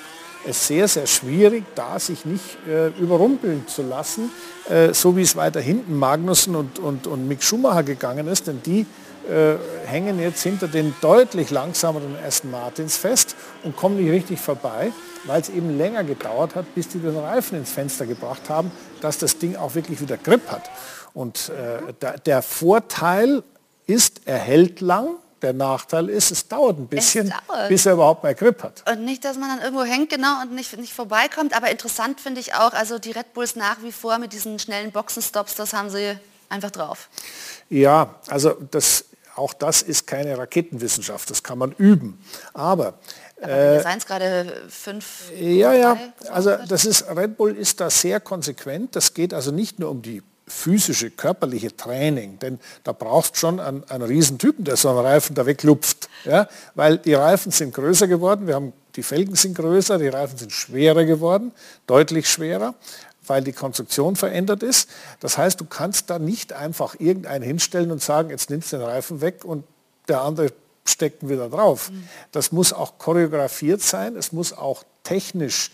[0.47, 4.31] es sehr, sehr schwierig, da sich nicht äh, überrumpeln zu lassen,
[4.69, 8.63] äh, so wie es weiter hinten Magnussen und, und, und Mick Schumacher gegangen ist, denn
[8.65, 8.87] die
[9.29, 14.93] äh, hängen jetzt hinter den deutlich langsameren Aston Martins fest und kommen nicht richtig vorbei,
[15.25, 19.19] weil es eben länger gedauert hat, bis die den Reifen ins Fenster gebracht haben, dass
[19.19, 20.71] das Ding auch wirklich wieder Grip hat.
[21.13, 23.43] Und äh, da, der Vorteil
[23.87, 27.69] ist, er hält lang, der Nachteil ist, es dauert ein bisschen, dauert.
[27.69, 28.83] bis er überhaupt mal Grip hat.
[28.91, 31.55] Und nicht, dass man dann irgendwo hängt, genau, und nicht, nicht vorbeikommt.
[31.57, 34.93] Aber interessant finde ich auch, also die Red Bulls nach wie vor mit diesen schnellen
[34.93, 37.09] Boxenstops, das haben sie einfach drauf.
[37.69, 42.23] Ja, also das, auch das ist keine Raketenwissenschaft, das kann man üben.
[42.53, 42.95] Aber
[43.43, 45.31] aber seien es gerade fünf.
[45.35, 45.97] Ja, ja.
[46.31, 48.95] Also das ist Red Bull ist da sehr konsequent.
[48.97, 53.85] Das geht also nicht nur um die physische, körperliche Training, denn da brauchst schon einen,
[53.89, 56.09] einen Riesentypen, der so einen Reifen da weglupft.
[56.25, 56.49] Ja?
[56.75, 60.53] Weil die Reifen sind größer geworden, wir haben, die Felgen sind größer, die Reifen sind
[60.53, 61.53] schwerer geworden,
[61.87, 62.75] deutlich schwerer,
[63.27, 64.91] weil die Konstruktion verändert ist.
[65.21, 68.87] Das heißt, du kannst da nicht einfach irgendeinen hinstellen und sagen, jetzt nimmst du den
[68.87, 69.65] Reifen weg und
[70.09, 70.53] der andere
[70.85, 71.91] steckt ihn wieder drauf.
[71.91, 72.09] Mhm.
[72.33, 75.71] Das muss auch choreografiert sein, es muss auch technisch,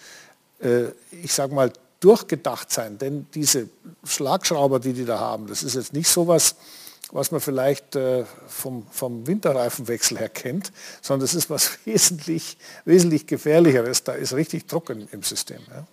[0.60, 2.98] äh, ich sage mal, durchgedacht sein.
[2.98, 3.68] Denn diese
[4.04, 6.56] Schlagschrauber, die die da haben, das ist jetzt nicht so was,
[7.12, 13.26] was man vielleicht äh, vom, vom Winterreifenwechsel her kennt, sondern das ist was wesentlich, wesentlich
[13.26, 14.04] gefährlicheres.
[14.04, 15.60] Da ist richtig Druck im, im System.
[15.68, 15.86] Ja.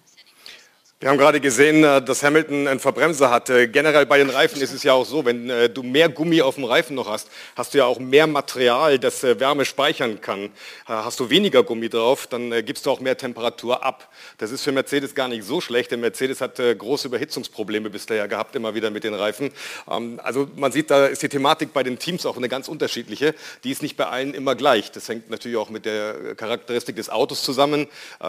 [1.04, 3.68] Wir haben gerade gesehen, äh, dass Hamilton einen Verbremser hatte.
[3.68, 6.56] Generell bei den Reifen ist es ja auch so, wenn äh, du mehr Gummi auf
[6.56, 10.52] dem Reifen noch hast, hast du ja auch mehr Material, das äh, Wärme speichern kann.
[10.86, 14.10] Hast du weniger Gummi drauf, dann gibst du auch mehr Temperatur ab.
[14.38, 18.56] Das ist für Mercedes gar nicht so schlecht, denn Mercedes hat große Überhitzungsprobleme bisher gehabt,
[18.56, 19.52] immer wieder mit den Reifen.
[19.90, 23.36] Ähm, also man sieht, da ist die Thematik bei den Teams auch eine ganz unterschiedliche.
[23.66, 24.92] Die ist nicht bei allen immer gleich.
[24.92, 27.88] Das hängt natürlich auch mit der Charakteristik des Autos zusammen.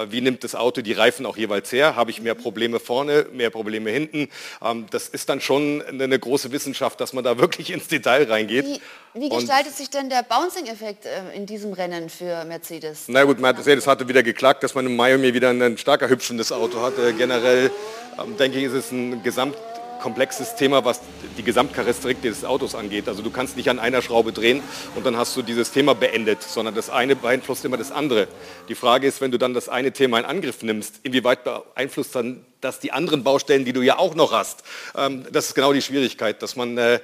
[0.09, 1.95] Wie nimmt das Auto die Reifen auch jeweils her?
[1.95, 2.64] Habe ich mehr Probleme?
[2.65, 4.29] Probleme vorne, mehr Probleme hinten.
[4.63, 8.65] Ähm, das ist dann schon eine große Wissenschaft, dass man da wirklich ins Detail reingeht.
[8.65, 13.05] Wie, wie gestaltet Und, sich denn der Bouncing-Effekt äh, in diesem Rennen für Mercedes?
[13.09, 16.81] Na gut, Mercedes hatte wieder geklagt, dass man in Miami wieder ein starker hüpfendes Auto
[16.81, 17.13] hatte.
[17.13, 17.71] Generell
[18.19, 19.57] ähm, denke ich, ist es ein Gesamt
[20.05, 21.01] komplexes Thema, was
[21.39, 23.09] die Gesamtcharakteristik des Autos angeht.
[23.09, 24.63] Also du kannst nicht an einer Schraube drehen
[24.95, 28.29] und dann hast du dieses Thema beendet, sondern das eine beeinflusst immer das andere.
[28.69, 32.45] Die Frage ist, wenn du dann das eine Thema in Angriff nimmst, inwieweit beeinflusst dann
[32.61, 34.63] das die anderen Baustellen, die du ja auch noch hast?
[34.95, 37.01] Ähm, das ist genau die Schwierigkeit, dass man äh,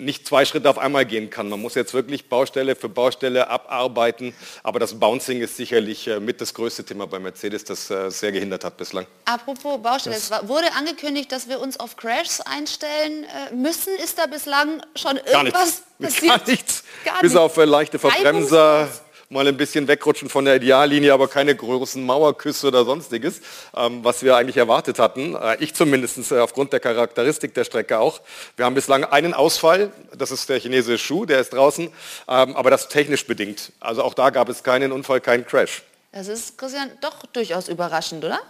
[0.00, 1.48] nicht zwei Schritte auf einmal gehen kann.
[1.48, 4.34] Man muss jetzt wirklich Baustelle für Baustelle abarbeiten.
[4.62, 8.32] Aber das Bouncing ist sicherlich äh, mit das größte Thema bei Mercedes, das äh, sehr
[8.32, 9.06] gehindert hat bislang.
[9.24, 13.94] Apropos Baustelle, das es wurde angekündigt, dass wir uns auf Crashs einstellen äh, müssen.
[14.02, 16.44] Ist da bislang schon irgendwas passiert?
[16.44, 16.84] Gar nichts.
[17.04, 18.88] Gar Bis auf leichte Verbremser
[19.30, 23.40] mal ein bisschen wegrutschen von der Ideallinie, aber keine großen Mauerküsse oder sonstiges,
[23.76, 25.36] ähm, was wir eigentlich erwartet hatten.
[25.36, 28.20] Äh, ich zumindest äh, aufgrund der Charakteristik der Strecke auch.
[28.56, 32.70] Wir haben bislang einen Ausfall, das ist der chinesische Schuh, der ist draußen, ähm, aber
[32.70, 33.72] das technisch bedingt.
[33.78, 35.84] Also auch da gab es keinen Unfall, keinen Crash.
[36.10, 38.40] Das ist, Christian, doch durchaus überraschend, oder?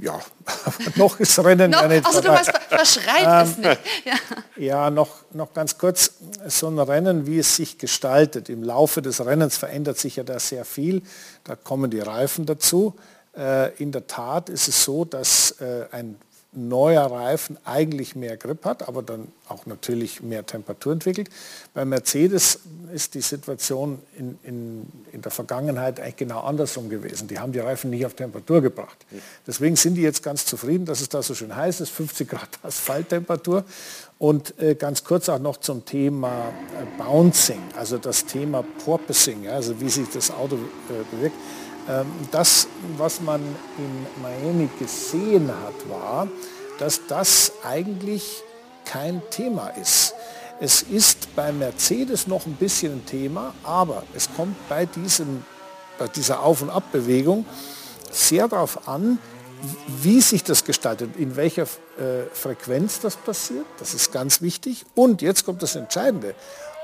[0.00, 0.18] Ja,
[0.96, 2.42] noch ist Rennen noch, nicht also vorbei.
[2.42, 3.80] du verschreit ähm, es nicht.
[4.04, 4.14] Ja,
[4.56, 6.14] ja noch, noch ganz kurz,
[6.46, 8.48] so ein Rennen, wie es sich gestaltet.
[8.48, 11.02] Im Laufe des Rennens verändert sich ja da sehr viel.
[11.44, 12.94] Da kommen die Reifen dazu.
[13.36, 16.18] Äh, in der Tat ist es so, dass äh, ein
[16.52, 21.28] neuer Reifen eigentlich mehr Grip hat, aber dann auch natürlich mehr Temperatur entwickelt.
[21.74, 22.60] Bei Mercedes
[22.92, 27.28] ist die Situation in, in, in der Vergangenheit eigentlich genau andersrum gewesen.
[27.28, 28.96] Die haben die Reifen nicht auf Temperatur gebracht.
[29.46, 32.48] Deswegen sind die jetzt ganz zufrieden, dass es da so schön heiß ist, 50 Grad
[32.62, 33.64] Asphalttemperatur.
[34.18, 39.52] Und äh, ganz kurz auch noch zum Thema äh, Bouncing, also das Thema Porpoising, ja,
[39.52, 41.36] also wie sich das Auto äh, bewegt.
[41.88, 43.40] Ähm, das, was man
[43.78, 46.28] in Miami gesehen hat, war,
[46.78, 48.42] dass das eigentlich
[48.84, 50.14] kein Thema ist.
[50.60, 55.44] Es ist bei Mercedes noch ein bisschen ein Thema, aber es kommt bei, diesem,
[55.98, 57.46] bei dieser Auf- und Abbewegung
[58.10, 59.18] sehr darauf an,
[60.02, 63.66] wie sich das gestaltet, in welcher äh, Frequenz das passiert.
[63.78, 64.84] Das ist ganz wichtig.
[64.94, 66.34] Und jetzt kommt das Entscheidende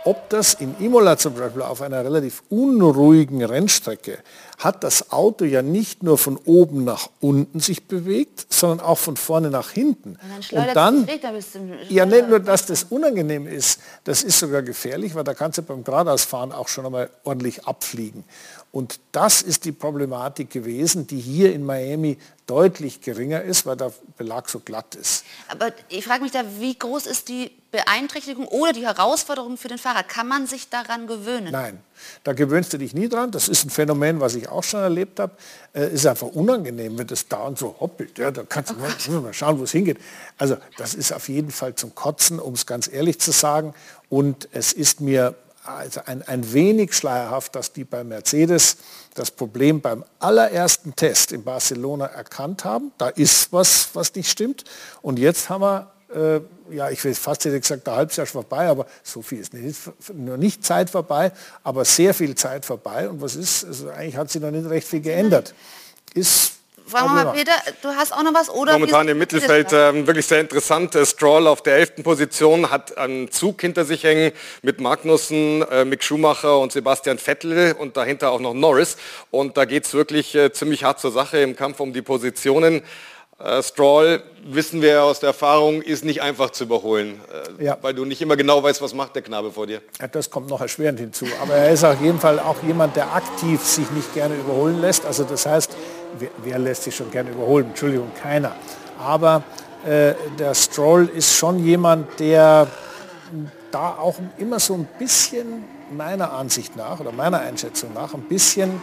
[0.07, 4.19] ob das in Imola zum Beispiel auf einer relativ unruhigen Rennstrecke
[4.59, 9.16] hat das Auto ja nicht nur von oben nach unten sich bewegt, sondern auch von
[9.16, 10.19] vorne nach hinten.
[10.51, 15.14] Und dann, und dann ja nicht nur, dass das unangenehm ist, das ist sogar gefährlich,
[15.14, 18.25] weil da kannst du beim Geradeausfahren auch schon einmal ordentlich abfliegen.
[18.72, 23.92] Und das ist die Problematik gewesen, die hier in Miami deutlich geringer ist, weil der
[24.16, 25.24] Belag so glatt ist.
[25.48, 29.79] Aber ich frage mich da, wie groß ist die Beeinträchtigung oder die Herausforderung für den
[29.79, 30.02] Fahrer?
[30.02, 31.52] Kann man sich daran gewöhnen?
[31.52, 31.79] Nein,
[32.22, 33.31] da gewöhnst du dich nie dran.
[33.31, 35.33] Das ist ein Phänomen, was ich auch schon erlebt habe.
[35.72, 38.18] Äh, ist einfach unangenehm, wenn das dauernd so hoppelt.
[38.18, 39.98] Ja, da kannst du oh mal, mal schauen, wo es hingeht.
[40.38, 43.74] Also das ist auf jeden Fall zum Kotzen, um es ganz ehrlich zu sagen.
[44.09, 45.35] Und es ist mir
[45.68, 48.76] also ein, ein wenig schleierhaft, dass die bei Mercedes
[49.14, 52.92] das Problem beim allerersten Test in Barcelona erkannt haben.
[52.98, 54.64] Da ist was, was nicht stimmt.
[55.02, 58.87] Und jetzt haben wir, äh, ja, ich will fast hätte gesagt, der Halbjahr vorbei, aber
[59.02, 59.79] so viel ist nicht,
[60.12, 63.09] nur nicht Zeit vorbei, aber sehr viel Zeit vorbei.
[63.09, 65.55] Und was ist, also eigentlich hat sich noch nicht recht viel geändert.
[66.14, 66.56] Ist
[66.87, 68.49] Fragen wir mal, Peter, du hast auch noch was?
[68.49, 70.96] Oder Momentan im Mittelfeld äh, wirklich sehr interessant.
[71.05, 72.05] Stroll auf der 11.
[72.05, 77.72] Position hat einen Zug hinter sich hängen mit Magnussen, äh, Mick Schumacher und Sebastian Vettel
[77.72, 78.96] und dahinter auch noch Norris.
[79.33, 82.83] Und da geht es wirklich äh, ziemlich hart zur Sache im Kampf um die Positionen.
[83.38, 87.20] Äh, Stroll, wissen wir aus der Erfahrung, ist nicht einfach zu überholen,
[87.59, 87.77] äh, ja.
[87.83, 89.83] weil du nicht immer genau weißt, was macht der Knabe vor dir.
[90.01, 91.27] Ja, das kommt noch erschwerend hinzu.
[91.42, 95.05] Aber er ist auf jeden Fall auch jemand, der aktiv sich nicht gerne überholen lässt.
[95.05, 95.77] Also das heißt,
[96.42, 97.66] wer, lässt sich schon gerne überholen?
[97.66, 98.55] Entschuldigung, keiner.
[98.98, 99.42] Aber
[99.85, 102.66] äh, der Stroll ist schon jemand, der
[103.70, 108.81] da auch immer so ein bisschen meiner Ansicht nach oder meiner Einschätzung nach ein bisschen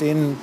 [0.00, 0.38] den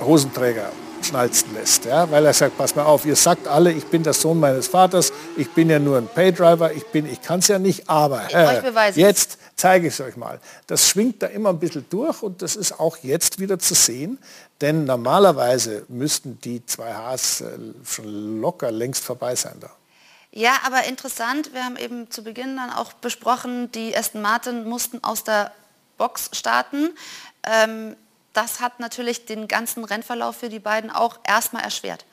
[0.00, 0.70] Hosenträger
[1.04, 1.84] schnalzen lässt.
[1.84, 2.10] Ja?
[2.10, 5.12] Weil er sagt, pass mal auf, ihr sagt alle, ich bin der Sohn meines Vaters,
[5.36, 9.38] ich bin ja nur ein Paydriver, ich, ich kann es ja nicht, aber äh, jetzt
[9.56, 10.40] zeige ich es euch mal.
[10.66, 14.18] Das schwingt da immer ein bisschen durch und das ist auch jetzt wieder zu sehen,
[14.60, 19.70] denn normalerweise müssten die zwei Hs äh, schon locker längst vorbei sein da.
[20.32, 25.02] Ja, aber interessant, wir haben eben zu Beginn dann auch besprochen, die Aston Martin mussten
[25.02, 25.52] aus der
[25.98, 26.90] Box starten.
[27.42, 27.96] Ähm,
[28.32, 32.04] das hat natürlich den ganzen Rennverlauf für die beiden auch erstmal erschwert.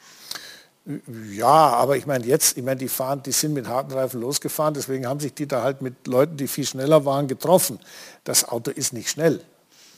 [1.31, 4.73] Ja, aber ich meine jetzt, ich meine, die fahren, die sind mit harten Reifen losgefahren,
[4.73, 7.79] deswegen haben sich die da halt mit Leuten, die viel schneller waren, getroffen.
[8.23, 9.41] Das Auto ist nicht schnell.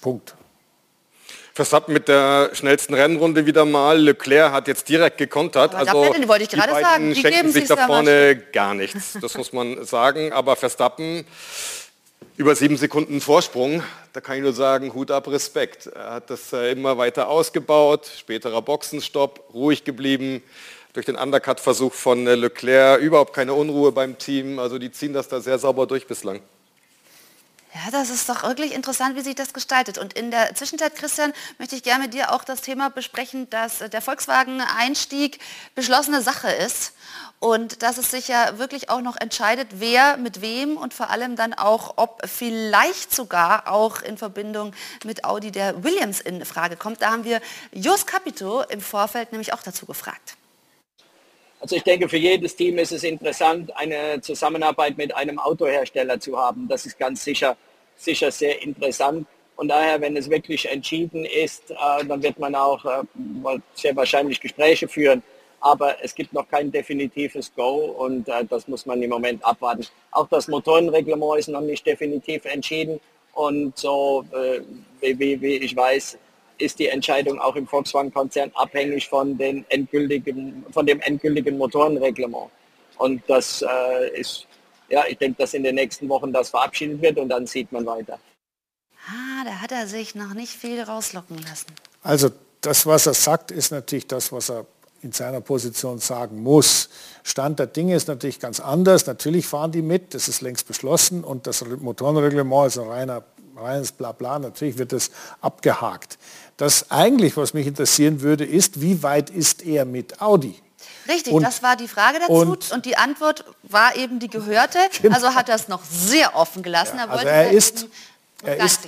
[0.02, 0.36] Punkt.
[1.54, 4.00] Verstappen mit der schnellsten Rennrunde wieder mal.
[4.00, 5.76] Leclerc hat jetzt direkt gekontert.
[5.76, 9.18] Aber also die, wollte ich gerade sagen, die schenken sich da vorne gar nichts.
[9.22, 10.32] Das muss man sagen.
[10.32, 11.26] Aber Verstappen
[12.40, 15.88] über sieben Sekunden Vorsprung, da kann ich nur sagen, Hut ab, Respekt.
[15.88, 20.42] Er hat das äh, immer weiter ausgebaut, späterer Boxenstopp, ruhig geblieben,
[20.94, 25.28] durch den Undercut-Versuch von äh, Leclerc, überhaupt keine Unruhe beim Team, also die ziehen das
[25.28, 26.40] da sehr sauber durch bislang.
[27.74, 29.98] Ja, das ist doch wirklich interessant, wie sich das gestaltet.
[29.98, 33.80] Und in der Zwischenzeit, Christian, möchte ich gerne mit dir auch das Thema besprechen, dass
[33.80, 35.40] der Volkswagen-Einstieg
[35.76, 36.94] beschlossene Sache ist
[37.40, 41.38] und dass es sich ja wirklich auch noch entscheidet, wer mit wem und vor allem
[41.38, 44.74] dann auch, ob vielleicht sogar auch in Verbindung
[45.06, 47.02] mit Audi der Williams in Frage kommt.
[47.02, 47.40] Da haben wir
[47.72, 50.36] Jos Capito im Vorfeld nämlich auch dazu gefragt.
[51.62, 56.38] Also ich denke, für jedes Team ist es interessant, eine Zusammenarbeit mit einem Autohersteller zu
[56.38, 56.68] haben.
[56.68, 57.58] Das ist ganz sicher,
[57.96, 59.28] sicher sehr interessant.
[59.56, 63.04] Und daher, wenn es wirklich entschieden ist, äh, dann wird man auch äh,
[63.74, 65.22] sehr wahrscheinlich Gespräche führen
[65.62, 69.86] aber es gibt noch kein definitives Go und äh, das muss man im Moment abwarten.
[70.12, 73.00] Auch das Motorenreglement ist noch nicht definitiv entschieden
[73.34, 74.62] und so äh,
[75.02, 76.18] wie, wie, ich weiß,
[76.58, 82.52] ist die Entscheidung auch im Volkswagen-Konzern abhängig von, den endgültigen, von dem endgültigen Motorenreglement.
[82.98, 84.46] Und das äh, ist,
[84.90, 87.86] ja, ich denke, dass in den nächsten Wochen das verabschiedet wird und dann sieht man
[87.86, 88.20] weiter.
[89.08, 91.68] Ah, da hat er sich noch nicht viel rauslocken lassen.
[92.04, 92.30] Also
[92.62, 94.66] das, was er sagt, ist natürlich das, was er
[95.02, 96.90] in seiner Position sagen muss.
[97.24, 99.06] Stand der Dinge ist natürlich ganz anders.
[99.06, 103.24] Natürlich fahren die mit, das ist längst beschlossen und das Motorenreglement ist ein reiner,
[103.56, 104.40] reines Blabla.
[104.40, 106.18] Natürlich wird das abgehakt.
[106.58, 110.56] Das eigentlich, was mich interessieren würde, ist, wie weit ist er mit Audi?
[111.08, 114.78] Richtig, und, das war die Frage dazu und, und, die Antwort war eben die gehörte.
[115.02, 115.16] Genau.
[115.16, 116.98] Also hat er es noch sehr offen gelassen.
[116.98, 117.88] Ja, er also er ist,
[118.44, 118.82] er ist,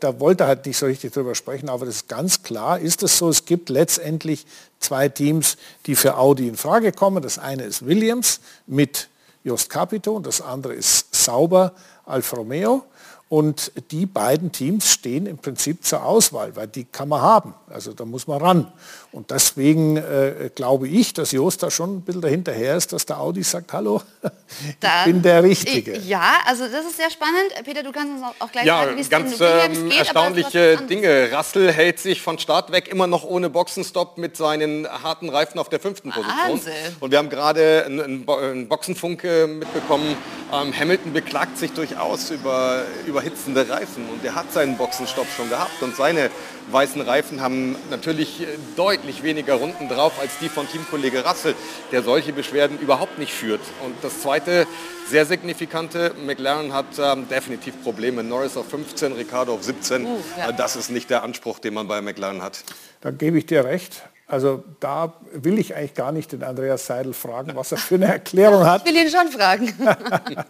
[0.00, 3.02] da wollte er halt nicht so richtig drüber sprechen, aber das ist ganz klar, ist
[3.02, 4.46] es so, es gibt letztendlich
[4.80, 5.56] zwei Teams,
[5.86, 7.22] die für Audi in Frage kommen.
[7.22, 9.08] Das eine ist Williams mit
[9.42, 11.74] Jost Capito und das andere ist Sauber
[12.06, 12.84] Alfa Romeo.
[13.28, 17.54] Und die beiden Teams stehen im Prinzip zur Auswahl, weil die kann man haben.
[17.68, 18.72] Also da muss man ran.
[19.14, 23.20] Und deswegen äh, glaube ich, dass Jost da schon ein bisschen dahinterher ist, dass der
[23.20, 24.02] Audi sagt, hallo,
[24.68, 25.98] ich bin der Richtige.
[25.98, 27.52] Ja, also das ist sehr spannend.
[27.64, 31.30] Peter, du kannst uns auch gleich ja, sagen, wie es ganz ähm, geht, erstaunliche Dinge.
[31.32, 35.68] Russell hält sich von Start weg immer noch ohne Boxenstopp mit seinen harten Reifen auf
[35.68, 36.50] der fünften Position.
[36.50, 36.72] Wahnsinn.
[36.98, 40.16] Und wir haben gerade einen, einen Boxenfunk mitbekommen.
[40.52, 45.80] Ähm, Hamilton beklagt sich durchaus über, überhitzende Reifen und er hat seinen Boxenstopp schon gehabt
[45.82, 46.30] und seine
[46.70, 48.46] weißen Reifen haben natürlich äh,
[48.76, 51.54] deutlich weniger Runden drauf als die von Teamkollege Russell,
[51.92, 53.60] der solche Beschwerden überhaupt nicht führt.
[53.84, 54.66] Und das zweite
[55.08, 58.22] sehr signifikante, McLaren hat ähm, definitiv Probleme.
[58.22, 60.04] Norris auf 15, Ricardo auf 17.
[60.04, 60.48] Uh, ja.
[60.48, 62.64] Äh, das ist nicht der Anspruch, den man bei McLaren hat.
[63.00, 64.02] Da gebe ich dir recht.
[64.26, 68.06] Also da will ich eigentlich gar nicht den Andreas Seidel fragen, was er für eine
[68.06, 68.86] Erklärung hat.
[68.86, 69.74] Ich will ihn schon fragen.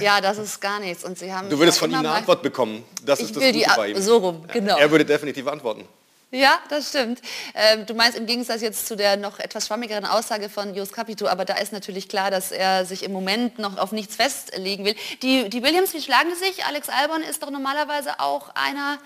[0.00, 1.02] ja, das ist gar nichts.
[1.02, 2.84] Und Sie haben du würdest von ihm eine Antwort bekommen.
[3.04, 4.02] Das ich ist das will Gute die bei ihm.
[4.02, 4.76] So rum, genau.
[4.76, 5.88] Er würde definitiv antworten.
[6.32, 7.22] Ja, das stimmt.
[7.54, 11.26] Ähm, du meinst im Gegensatz jetzt zu der noch etwas schwammigeren Aussage von Jos Capito,
[11.28, 14.96] aber da ist natürlich klar, dass er sich im Moment noch auf nichts festlegen will.
[15.22, 16.64] Die, die Williams, wie schlagen sich?
[16.64, 18.98] Alex Albon ist doch normalerweise auch einer,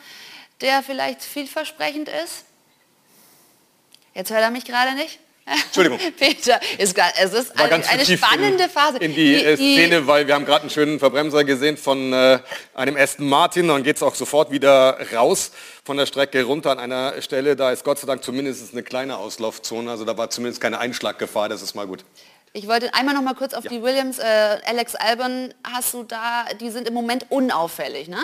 [0.63, 2.47] der vielleicht vielversprechend ist.
[4.15, 5.19] Jetzt hört er mich gerade nicht.
[5.47, 5.99] Entschuldigung.
[6.19, 8.99] Peter, ist, es ist eine, eine spannende in, Phase.
[8.99, 12.39] In die, die, die, Szene, weil wir haben gerade einen schönen Verbremser gesehen von äh,
[12.75, 13.69] einem Aston Martin.
[13.69, 15.53] Dann geht es auch sofort wieder raus
[15.85, 17.57] von der Strecke runter an einer Stelle.
[17.57, 19.91] Da ist Gott sei Dank zumindest eine kleine Auslaufzone.
[19.91, 21.49] Also da war zumindest keine Einschlaggefahr.
[21.49, 22.05] Das ist mal gut.
[22.53, 23.71] Ich wollte einmal noch mal kurz auf ja.
[23.71, 28.19] die Williams, äh, Alex Albon, hast du da, die sind im Moment unauffällig, ne?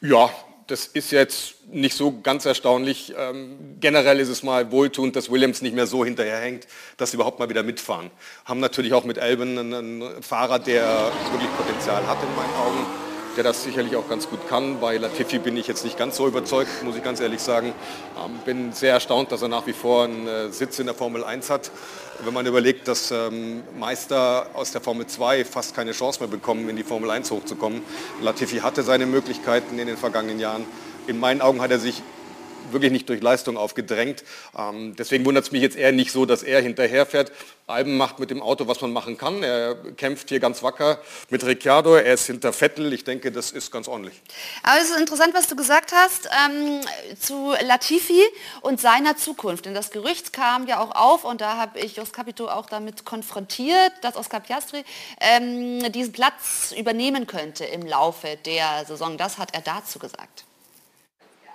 [0.00, 0.30] Ja,
[0.70, 3.12] das ist jetzt nicht so ganz erstaunlich.
[3.18, 7.40] Ähm, generell ist es mal wohltuend, dass Williams nicht mehr so hinterherhängt, dass sie überhaupt
[7.40, 8.10] mal wieder mitfahren.
[8.44, 12.86] Haben natürlich auch mit einen, einen Fahrer, der wirklich Potenzial hat in meinen Augen,
[13.36, 14.80] der das sicherlich auch ganz gut kann.
[14.80, 17.74] Bei Latifi bin ich jetzt nicht ganz so überzeugt, muss ich ganz ehrlich sagen.
[18.24, 21.24] Ähm, bin sehr erstaunt, dass er nach wie vor einen äh, Sitz in der Formel
[21.24, 21.72] 1 hat
[22.24, 26.68] wenn man überlegt, dass ähm, Meister aus der Formel 2 fast keine Chance mehr bekommen,
[26.68, 27.82] in die Formel 1 hochzukommen.
[28.20, 30.64] Latifi hatte seine Möglichkeiten in den vergangenen Jahren.
[31.06, 32.02] In meinen Augen hat er sich
[32.72, 34.24] wirklich nicht durch Leistung aufgedrängt.
[34.56, 37.32] Ähm, deswegen wundert es mich jetzt eher nicht so, dass er hinterherfährt.
[37.66, 39.42] Alben macht mit dem Auto, was man machen kann.
[39.42, 40.98] Er kämpft hier ganz wacker
[41.30, 41.94] mit Ricciardo.
[41.94, 42.92] Er ist hinter Vettel.
[42.92, 44.20] Ich denke, das ist ganz ordentlich.
[44.62, 46.80] Aber es ist interessant, was du gesagt hast ähm,
[47.18, 48.22] zu Latifi
[48.62, 49.66] und seiner Zukunft.
[49.66, 53.04] Denn das Gerücht kam ja auch auf und da habe ich Jos Capito auch damit
[53.04, 54.84] konfrontiert, dass Oscar Piastri
[55.20, 59.16] ähm, diesen Platz übernehmen könnte im Laufe der Saison.
[59.16, 60.44] Das hat er dazu gesagt.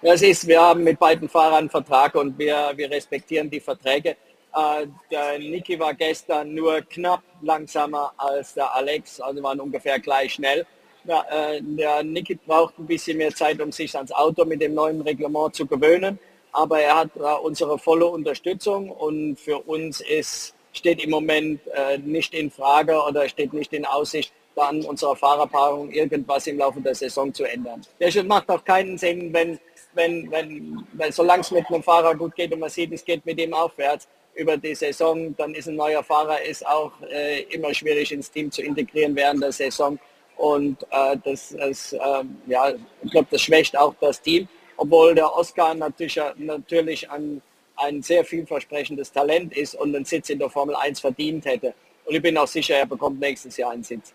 [0.02, 4.18] Das ist, wir haben mit beiden Fahrern einen Vertrag und wir, wir respektieren die Verträge.
[4.54, 10.34] Äh, der Niki war gestern nur knapp langsamer als der Alex, also waren ungefähr gleich
[10.34, 10.66] schnell.
[11.06, 14.74] Ja, äh, der Niki braucht ein bisschen mehr Zeit, um sich ans Auto mit dem
[14.74, 16.20] neuen Reglement zu gewöhnen,
[16.52, 21.98] aber er hat äh, unsere volle Unterstützung und für uns ist, steht im Moment äh,
[21.98, 26.96] nicht in Frage oder steht nicht in Aussicht, an unserer Fahrerpaarung irgendwas im Laufe der
[26.96, 27.82] Saison zu ändern.
[28.00, 29.60] Das macht auch keinen Sinn, wenn
[29.96, 33.26] wenn, wenn, wenn solange es mit einem Fahrer gut geht und man sieht, es geht
[33.26, 37.74] mit ihm aufwärts über die Saison, dann ist ein neuer Fahrer ist auch äh, immer
[37.74, 39.98] schwierig ins Team zu integrieren während der Saison.
[40.38, 42.74] Und äh, das, das äh, ja,
[43.04, 47.42] ich glaube, das schwächt auch das Team, obwohl der Oscar natürlich, natürlich ein,
[47.78, 51.74] ein sehr vielversprechendes Talent ist und einen Sitz in der Formel 1 verdient hätte.
[52.04, 54.14] Und ich bin auch sicher, er bekommt nächstes Jahr einen Sitz.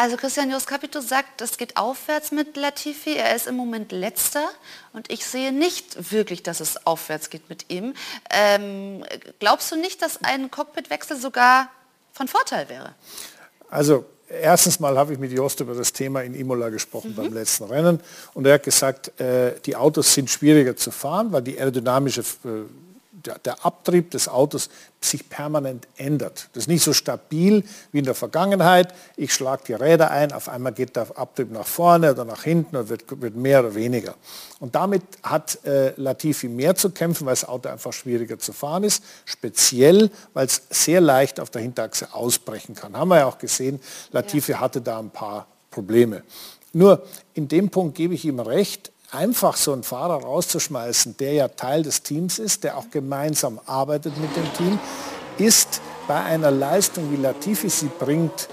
[0.00, 3.16] Also Christian Jos Capito sagt, es geht aufwärts mit Latifi.
[3.16, 4.48] Er ist im Moment letzter
[4.94, 7.92] und ich sehe nicht wirklich, dass es aufwärts geht mit ihm.
[8.30, 9.04] Ähm,
[9.40, 11.68] glaubst du nicht, dass ein Cockpitwechsel sogar
[12.14, 12.94] von Vorteil wäre?
[13.68, 17.16] Also erstens mal habe ich mit Jost über das Thema in Imola gesprochen mhm.
[17.16, 18.00] beim letzten Rennen
[18.32, 22.64] und er hat gesagt, äh, die Autos sind schwieriger zu fahren, weil die aerodynamische äh,
[23.26, 26.48] der, Abtrieb des Autos sich permanent ändert.
[26.52, 28.94] Das ist nicht so stabil wie in der Vergangenheit.
[29.16, 32.76] Ich schlage die Räder ein, auf einmal geht der Abtrieb nach vorne oder nach hinten
[32.76, 34.14] und wird, wird mehr oder weniger.
[34.58, 38.84] Und damit hat äh, Latifi mehr zu kämpfen, weil das Auto einfach schwieriger zu fahren
[38.84, 39.02] ist.
[39.24, 42.96] Speziell, weil es sehr leicht auf der Hinterachse ausbrechen kann.
[42.96, 43.80] Haben wir ja auch gesehen,
[44.12, 44.60] Latifi ja.
[44.60, 46.22] hatte da ein paar Probleme.
[46.72, 47.04] Nur
[47.34, 51.82] in dem Punkt gebe ich ihm recht, einfach so einen Fahrer rauszuschmeißen, der ja Teil
[51.82, 54.78] des Teams ist, der auch gemeinsam arbeitet mit dem Team,
[55.38, 58.48] ist bei einer Leistung, wie Latifi sie bringt,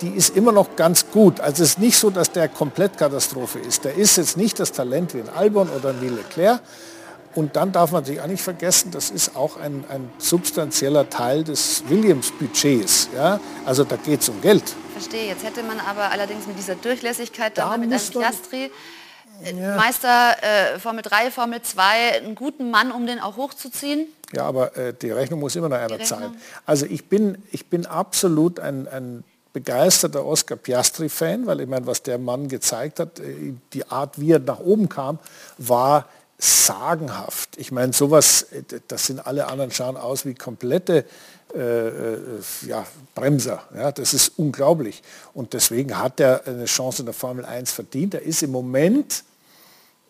[0.00, 1.40] die ist immer noch ganz gut.
[1.40, 3.84] Also es ist nicht so, dass der Komplettkatastrophe ist.
[3.84, 6.60] Der ist jetzt nicht das Talent wie ein Albon oder wie Leclerc.
[7.34, 11.42] Und dann darf man sich auch nicht vergessen, das ist auch ein, ein substanzieller Teil
[11.42, 13.08] des Williams-Budgets.
[13.16, 13.40] Ja?
[13.66, 14.62] Also da geht es um Geld.
[14.92, 15.26] Verstehe.
[15.26, 18.70] Jetzt hätte man aber allerdings mit dieser Durchlässigkeit da mit einem Piastri
[19.42, 19.76] ja.
[19.76, 21.82] Meister äh, Formel 3, Formel 2,
[22.18, 24.06] einen guten Mann, um den auch hochzuziehen?
[24.32, 26.36] Ja, aber äh, die Rechnung muss immer noch einer zahlen.
[26.66, 32.02] Also ich bin, ich bin absolut ein, ein begeisterter Oscar Piastri-Fan, weil ich meine, was
[32.02, 35.18] der Mann gezeigt hat, äh, die Art, wie er nach oben kam,
[35.58, 36.08] war
[36.38, 37.56] sagenhaft.
[37.56, 41.04] Ich meine, sowas, äh, das sind alle anderen schauen aus wie komplette
[41.54, 43.62] ja, Bremser.
[43.74, 45.02] Ja, das ist unglaublich.
[45.32, 48.14] Und deswegen hat er eine Chance in der Formel 1 verdient.
[48.14, 49.24] Er ist im Moment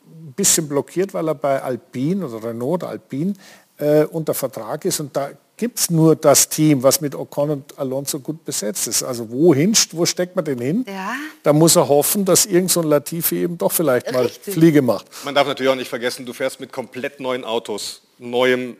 [0.07, 3.35] ein bisschen blockiert, weil er bei Alpine oder Renault oder Alpine
[3.79, 5.01] äh, unter Vertrag ist.
[5.01, 9.03] Und da gibt es nur das Team, was mit Ocon und Alonso gut besetzt ist.
[9.03, 10.85] Also wohin, wo steckt man den hin?
[10.89, 11.15] Ja.
[11.43, 14.55] Da muss er hoffen, dass irgend so ein Latifi eben doch vielleicht mal Richtig.
[14.55, 15.07] Fliege macht.
[15.25, 18.77] Man darf natürlich auch nicht vergessen, du fährst mit komplett neuen Autos, neuem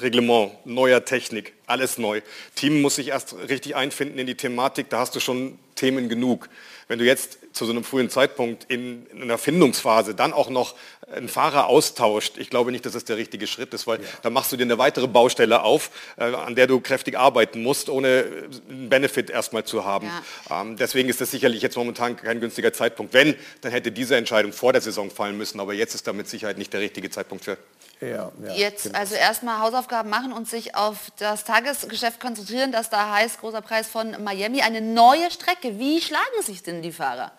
[0.00, 2.20] Reglement, neuer Technik, alles neu.
[2.54, 6.48] Team muss sich erst richtig einfinden in die Thematik, da hast du schon Themen genug.
[6.88, 10.74] Wenn du jetzt zu so einem frühen Zeitpunkt in, in einer Findungsphase dann auch noch
[11.12, 14.06] einen Fahrer austauscht, ich glaube nicht, dass das der richtige Schritt ist, weil ja.
[14.22, 17.90] da machst du dir eine weitere Baustelle auf, äh, an der du kräftig arbeiten musst,
[17.90, 18.24] ohne
[18.68, 20.10] einen Benefit erstmal zu haben.
[20.48, 20.62] Ja.
[20.62, 23.12] Ähm, deswegen ist das sicherlich jetzt momentan kein günstiger Zeitpunkt.
[23.12, 26.28] Wenn, dann hätte diese Entscheidung vor der Saison fallen müssen, aber jetzt ist da mit
[26.28, 27.58] Sicherheit nicht der richtige Zeitpunkt für.
[28.00, 28.98] Ja, ja, Jetzt genau.
[28.98, 33.88] also erstmal Hausaufgaben machen und sich auf das Tagesgeschäft konzentrieren, das da heißt, großer Preis
[33.88, 35.78] von Miami, eine neue Strecke.
[35.78, 37.32] Wie schlagen sich denn die Fahrer?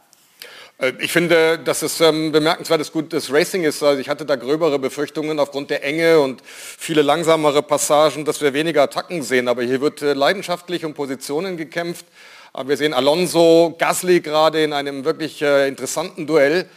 [0.80, 3.84] Äh, ich finde, dass es ähm, bemerkenswertes gutes Racing ist.
[3.84, 8.53] Also ich hatte da gröbere Befürchtungen aufgrund der Enge und viele langsamere Passagen, dass wir
[8.53, 9.47] weniger Attacken sehen.
[9.47, 12.05] Aber hier wird äh, leidenschaftlich um Positionen gekämpft.
[12.51, 16.68] Aber wir sehen Alonso, Gasly gerade in einem wirklich äh, interessanten Duell.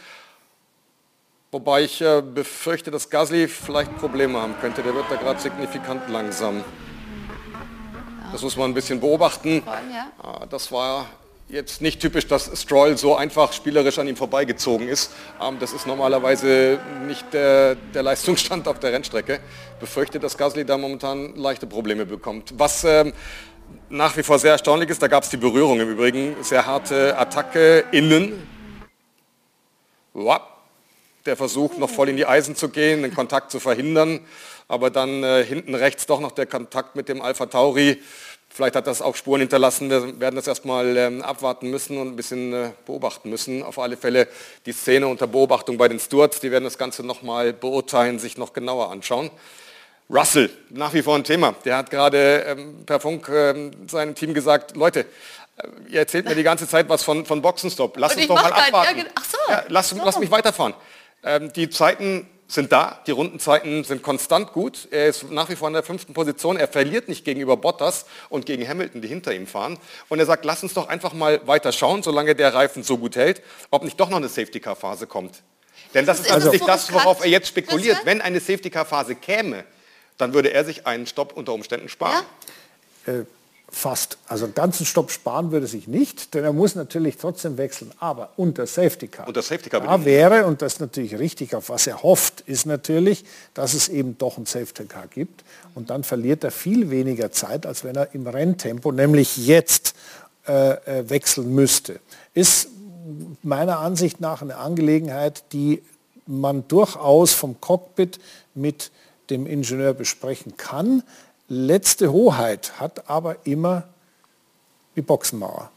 [1.53, 4.81] Wobei ich äh, befürchte, dass Gasly vielleicht Probleme haben könnte.
[4.81, 6.63] Der wird da gerade signifikant langsam.
[8.31, 9.61] Das muss man ein bisschen beobachten.
[10.17, 11.05] Ah, das war
[11.49, 15.11] jetzt nicht typisch, dass Stroll so einfach spielerisch an ihm vorbeigezogen ist.
[15.39, 19.35] Ähm, das ist normalerweise nicht der, der Leistungsstand auf der Rennstrecke.
[19.75, 22.55] Ich befürchte, dass Gasly da momentan leichte Probleme bekommt.
[22.57, 23.13] Was ähm,
[23.89, 27.15] nach wie vor sehr erstaunlich ist, da gab es die Berührung im Übrigen, sehr harte
[27.15, 28.47] Attacke innen.
[30.13, 30.52] Wow
[31.25, 34.19] der Versuch, noch voll in die Eisen zu gehen, den Kontakt zu verhindern.
[34.67, 38.01] Aber dann äh, hinten rechts doch noch der Kontakt mit dem Alpha Tauri.
[38.49, 39.89] Vielleicht hat das auch Spuren hinterlassen.
[39.89, 43.63] Wir werden das erstmal ähm, abwarten müssen und ein bisschen äh, beobachten müssen.
[43.63, 44.27] Auf alle Fälle
[44.65, 46.39] die Szene unter Beobachtung bei den Stewards.
[46.39, 49.31] Die werden das Ganze nochmal beurteilen, sich noch genauer anschauen.
[50.09, 51.55] Russell, nach wie vor ein Thema.
[51.65, 55.07] Der hat gerade ähm, per Funk ähm, seinem Team gesagt, Leute,
[55.57, 57.97] äh, ihr erzählt mir die ganze Zeit was von, von Boxenstopp.
[57.97, 58.99] Lass uns doch mal abwarten.
[58.99, 59.37] Ja, ach so.
[59.49, 60.01] Ja, lass, so.
[60.03, 60.75] lass mich weiterfahren.
[61.23, 64.87] Ähm, die Zeiten sind da, die Rundenzeiten sind konstant gut.
[64.91, 66.57] Er ist nach wie vor in der fünften Position.
[66.57, 69.79] Er verliert nicht gegenüber Bottas und gegen Hamilton, die hinter ihm fahren.
[70.09, 73.15] Und er sagt, lass uns doch einfach mal weiter schauen, solange der Reifen so gut
[73.15, 75.41] hält, ob nicht doch noch eine Safety-Car-Phase kommt.
[75.93, 77.99] Denn das ist also nicht das, worauf er jetzt spekuliert.
[78.05, 79.63] Wenn eine Safety-Car-Phase käme,
[80.17, 82.23] dann würde er sich einen Stopp unter Umständen sparen.
[83.07, 83.13] Ja?
[83.13, 83.25] Äh,
[83.73, 84.17] fast.
[84.27, 87.91] Also einen ganzen Stopp sparen würde sich nicht, denn er muss natürlich trotzdem wechseln.
[87.99, 89.27] Aber unter Safety Car.
[89.27, 92.65] Unter Safety Car da wäre, und das ist natürlich richtig, auf was er hofft, ist
[92.65, 95.43] natürlich, dass es eben doch ein Safety Car gibt.
[95.75, 99.95] Und dann verliert er viel weniger Zeit, als wenn er im Renntempo, nämlich jetzt,
[100.47, 101.99] äh, äh wechseln müsste.
[102.33, 102.69] Ist
[103.41, 105.81] meiner Ansicht nach eine Angelegenheit, die
[106.25, 108.19] man durchaus vom Cockpit
[108.53, 108.91] mit
[109.29, 111.03] dem Ingenieur besprechen kann
[111.53, 113.83] letzte Hoheit hat aber immer
[114.95, 115.71] die Boxenmauer.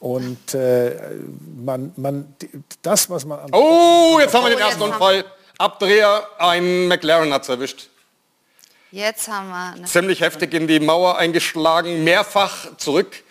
[0.00, 0.96] Und äh,
[1.56, 2.34] man, man,
[2.82, 3.52] das, was man...
[3.52, 5.24] Oh, jetzt haben wir den oh, ersten Unfall.
[5.58, 7.88] Abdreher, ein McLaren hat es erwischt.
[8.90, 9.84] Jetzt haben wir...
[9.84, 13.22] Ziemlich heftig in die Mauer eingeschlagen, mehrfach zurück,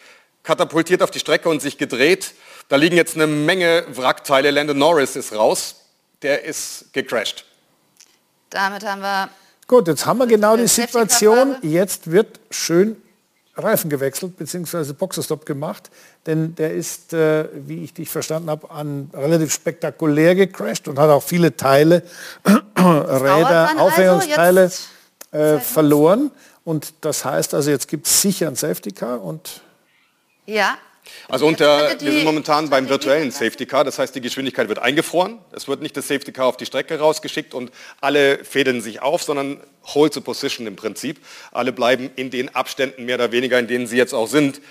[0.43, 2.34] katapultiert auf die Strecke und sich gedreht.
[2.70, 4.52] Da liegen jetzt eine Menge Wrackteile.
[4.52, 5.76] Landon Norris ist raus.
[6.22, 7.45] Der ist gecrashed.
[8.52, 9.30] Damit haben wir
[9.70, 11.55] Gut, jetzt haben wir genau die Situation.
[11.61, 12.99] Jetzt wird schön
[13.55, 14.93] Reifen gewechselt bzw.
[14.93, 15.91] Boxerstop gemacht,
[16.26, 21.11] denn der ist, äh, wie ich dich verstanden habe, an relativ spektakulär gecrashed und hat
[21.11, 22.01] auch viele Teile,
[22.76, 24.89] Räder, also, Aufhängungsteile jetzt
[25.34, 26.32] äh, verloren.
[26.63, 29.61] Und das heißt also, jetzt gibt es sicher ein Safety Car und
[30.47, 30.80] Ja.
[31.28, 33.32] Also unter, könnte wir sind momentan beim virtuellen.
[33.32, 36.57] Safety Car, das heißt die Geschwindigkeit wird eingefroren, es wird nicht das Safety Car auf
[36.57, 39.62] die Strecke rausgeschickt und alle fädeln sich auf, sondern
[39.93, 41.20] Hold to Position im Prinzip.
[41.51, 44.62] Alle bleiben in den Abständen mehr oder weniger, in denen sie jetzt auch sind.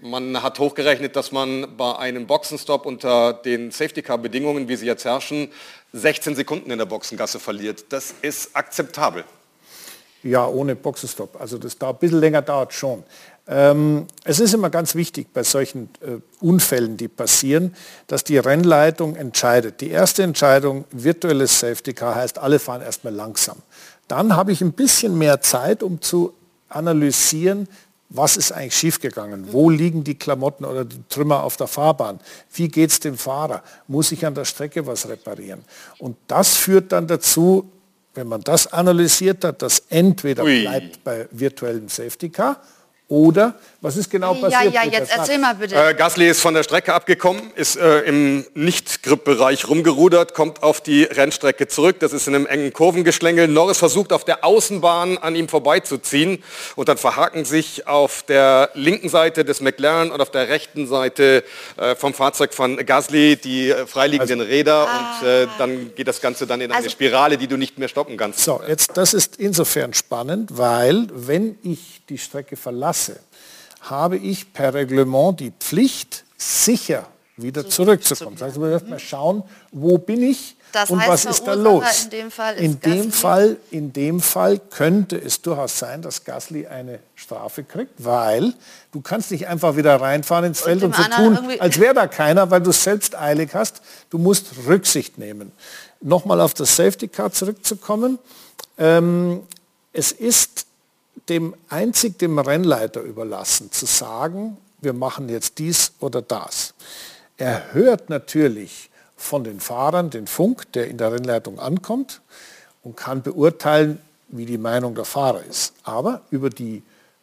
[0.00, 4.86] Man hat hochgerechnet, dass man bei einem Boxenstopp unter den Safety Car Bedingungen, wie sie
[4.86, 5.52] jetzt herrschen,
[5.92, 7.84] 16 Sekunden in der Boxengasse verliert.
[7.90, 9.24] Das ist akzeptabel.
[10.24, 11.40] Ja, ohne Boxenstopp.
[11.40, 13.02] Also das da ein bisschen länger dauert schon.
[13.54, 17.74] Ähm, es ist immer ganz wichtig bei solchen äh, Unfällen, die passieren,
[18.06, 19.82] dass die Rennleitung entscheidet.
[19.82, 23.58] Die erste Entscheidung, virtuelles Safety Car, heißt, alle fahren erstmal langsam.
[24.08, 26.32] Dann habe ich ein bisschen mehr Zeit, um zu
[26.70, 27.68] analysieren,
[28.08, 29.52] was ist eigentlich schiefgegangen?
[29.52, 32.20] Wo liegen die Klamotten oder die Trümmer auf der Fahrbahn?
[32.54, 33.62] Wie geht es dem Fahrer?
[33.86, 35.62] Muss ich an der Strecke was reparieren?
[35.98, 37.70] Und das führt dann dazu,
[38.14, 40.62] wenn man das analysiert hat, dass entweder Ui.
[40.62, 42.58] bleibt bei virtuellem Safety Car
[43.12, 44.74] oder was ist genau Ja, passiert?
[44.74, 44.98] ja, Peter?
[44.98, 45.74] jetzt erzähl mal bitte.
[45.74, 51.02] Äh, Gasly ist von der Strecke abgekommen, ist äh, im Nicht-Grip-Bereich rumgerudert, kommt auf die
[51.04, 51.96] Rennstrecke zurück.
[52.00, 53.48] Das ist in einem engen Kurvengeschlängel.
[53.48, 56.42] Norris versucht auf der Außenbahn an ihm vorbeizuziehen
[56.76, 61.44] und dann verhaken sich auf der linken Seite des McLaren und auf der rechten Seite
[61.76, 64.84] äh, vom Fahrzeug von Gasly die äh, freiliegenden Räder
[65.20, 67.88] und äh, dann geht das Ganze dann in eine Also- Spirale, die du nicht mehr
[67.88, 68.40] stoppen kannst.
[68.40, 73.18] So, jetzt das ist insofern spannend, weil wenn ich die Strecke verlasse,
[73.82, 77.06] habe ich per Reglement die Pflicht, sicher
[77.36, 78.36] wieder zurückzukommen.
[78.38, 81.54] Das heißt, wir dürfen mal schauen, wo bin ich Das und heißt, was ist da
[81.54, 82.04] los.
[82.04, 83.12] in dem Fall in dem.
[83.12, 88.54] Fall, in dem Fall könnte es durchaus sein, dass Gasly eine Strafe kriegt, weil
[88.92, 92.06] du kannst nicht einfach wieder reinfahren ins Feld dem und so tun, als wäre da
[92.06, 93.82] keiner, weil du es selbst eilig hast.
[94.10, 95.52] Du musst Rücksicht nehmen.
[96.00, 98.18] Nochmal auf das Safety Car zurückzukommen.
[98.78, 99.42] Ähm,
[99.92, 100.66] es ist
[101.28, 106.74] dem einzig dem Rennleiter überlassen, zu sagen, wir machen jetzt dies oder das.
[107.36, 112.20] Er hört natürlich von den Fahrern den Funk, der in der Rennleitung ankommt
[112.82, 115.74] und kann beurteilen, wie die Meinung der Fahrer ist.
[115.84, 116.82] Aber über die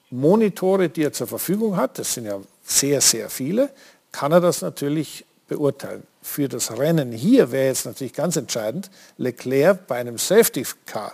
[0.09, 3.69] Monitore, die er zur Verfügung hat, das sind ja sehr, sehr viele,
[4.11, 6.03] kann er das natürlich beurteilen.
[6.21, 11.13] Für das Rennen hier wäre jetzt natürlich ganz entscheidend, Leclerc bei einem Safety Car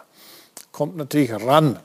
[0.72, 1.80] kommt natürlich ran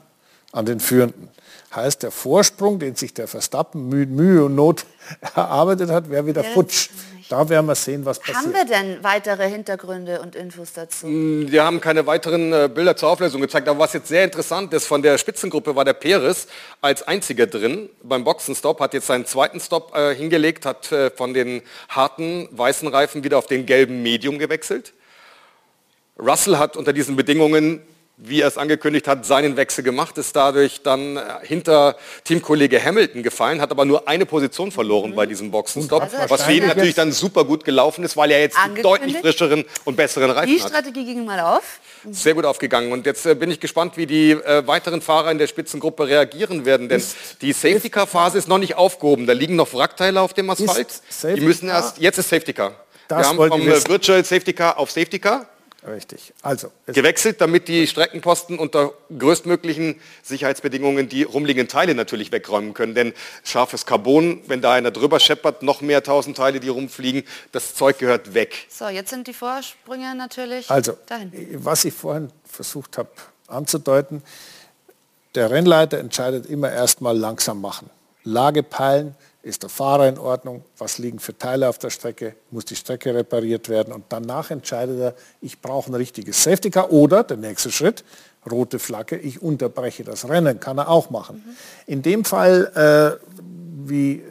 [0.51, 1.29] an den Führenden.
[1.73, 4.85] Heißt, der Vorsprung, den sich der Verstappen Mühe, Mühe und Not
[5.35, 6.89] erarbeitet hat, wäre wieder Jetzt futsch.
[7.31, 8.35] Da werden wir sehen, was passiert.
[8.35, 11.07] Haben wir denn weitere Hintergründe und Infos dazu?
[11.07, 14.85] Wir haben keine weiteren äh, Bilder zur Auflösung gezeigt, aber was jetzt sehr interessant ist,
[14.85, 16.47] von der Spitzengruppe war der Perez
[16.81, 17.89] als einziger drin.
[18.03, 22.89] Beim Boxenstopp hat jetzt seinen zweiten Stop äh, hingelegt, hat äh, von den harten weißen
[22.89, 24.91] Reifen wieder auf den gelben Medium gewechselt.
[26.19, 27.81] Russell hat unter diesen Bedingungen,
[28.23, 33.23] wie er es angekündigt hat, seinen Wechsel gemacht, ist dadurch dann äh, hinter Teamkollege Hamilton
[33.23, 36.93] gefallen, hat aber nur eine Position verloren bei diesem Boxenstopp, Also was für ihn natürlich
[36.93, 38.85] dann super gut gelaufen ist, weil er jetzt die Angekündigt?
[38.85, 40.69] deutlich frischeren und besseren Reifen Die hat.
[40.69, 41.79] Strategie ging mal auf.
[42.11, 42.91] Sehr gut aufgegangen.
[42.91, 46.65] Und jetzt äh, bin ich gespannt, wie die äh, weiteren Fahrer in der Spitzengruppe reagieren
[46.65, 46.89] werden.
[46.89, 47.03] Denn
[47.41, 49.25] die Safety Car Phase ist noch nicht aufgehoben.
[49.27, 51.01] Da liegen noch Wrackteile auf dem Asphalt.
[51.35, 52.73] Die müssen erst, jetzt ist Safety Car.
[53.07, 53.65] Das Wir haben vom.
[53.65, 55.45] Virtual Safety Car auf Safety Car
[55.87, 56.33] Richtig.
[56.43, 62.93] Also, es gewechselt, damit die Streckenposten unter größtmöglichen Sicherheitsbedingungen die rumliegenden Teile natürlich wegräumen können.
[62.93, 63.13] Denn
[63.43, 67.97] scharfes Carbon, wenn da einer drüber scheppert, noch mehr tausend Teile, die rumfliegen, das Zeug
[67.97, 68.67] gehört weg.
[68.69, 71.31] So, jetzt sind die Vorsprünge natürlich Also, dahin.
[71.53, 73.09] was ich vorhin versucht habe
[73.47, 74.21] anzudeuten,
[75.33, 77.89] der Rennleiter entscheidet immer erstmal langsam machen.
[78.23, 82.65] Lage peilen, ist der Fahrer in Ordnung, was liegen für Teile auf der Strecke, muss
[82.65, 87.23] die Strecke repariert werden und danach entscheidet er, ich brauche ein richtiges Safety Car oder
[87.23, 88.03] der nächste Schritt,
[88.49, 91.43] rote Flagge, ich unterbreche das Rennen, kann er auch machen.
[91.87, 93.41] In dem Fall, äh,
[93.83, 94.21] wie, äh,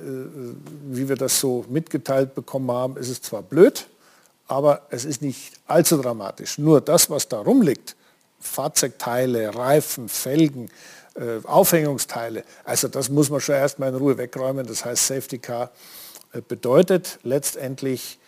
[0.90, 3.86] wie wir das so mitgeteilt bekommen haben, ist es zwar blöd,
[4.46, 6.58] aber es ist nicht allzu dramatisch.
[6.58, 7.96] Nur das, was da rumliegt,
[8.40, 10.70] Fahrzeugteile, Reifen, Felgen,
[11.20, 14.66] äh, Aufhängungsteile, also das muss man schon erstmal in Ruhe wegräumen.
[14.66, 15.70] Das heißt, Safety Car
[16.32, 18.18] äh, bedeutet letztendlich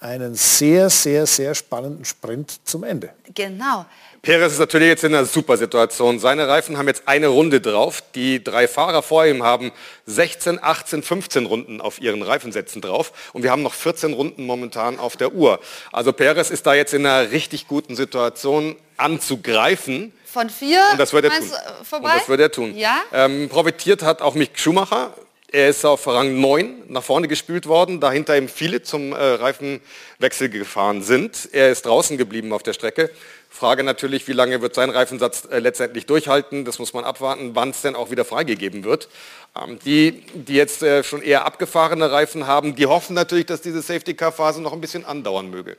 [0.00, 3.10] einen sehr, sehr, sehr spannenden Sprint zum Ende.
[3.34, 3.84] Genau.
[4.22, 6.18] Perez ist natürlich jetzt in einer super Situation.
[6.18, 8.02] Seine Reifen haben jetzt eine Runde drauf.
[8.14, 9.72] Die drei Fahrer vor ihm haben
[10.06, 13.12] 16, 18, 15 Runden auf ihren Reifensätzen drauf.
[13.32, 15.60] Und wir haben noch 14 Runden momentan auf der Uhr.
[15.92, 20.12] Also Perez ist da jetzt in einer richtig guten Situation anzugreifen.
[20.32, 21.48] Von vier Und das wird er tun.
[21.50, 22.12] äh, vorbei?
[22.12, 22.76] Und das wird er tun.
[22.76, 23.02] Ja?
[23.12, 25.12] Ähm, profitiert hat auch Mick Schumacher.
[25.52, 30.48] Er ist auf Rang 9 nach vorne gespült worden, dahinter ihm viele zum äh, Reifenwechsel
[30.48, 31.48] gefahren sind.
[31.50, 33.10] Er ist draußen geblieben auf der Strecke.
[33.48, 36.64] Frage natürlich, wie lange wird sein Reifensatz äh, letztendlich durchhalten?
[36.64, 39.08] Das muss man abwarten, wann es denn auch wieder freigegeben wird.
[39.60, 43.82] Ähm, die, die jetzt äh, schon eher abgefahrene Reifen haben, die hoffen natürlich, dass diese
[43.82, 45.76] Safety-Car-Phase noch ein bisschen andauern möge.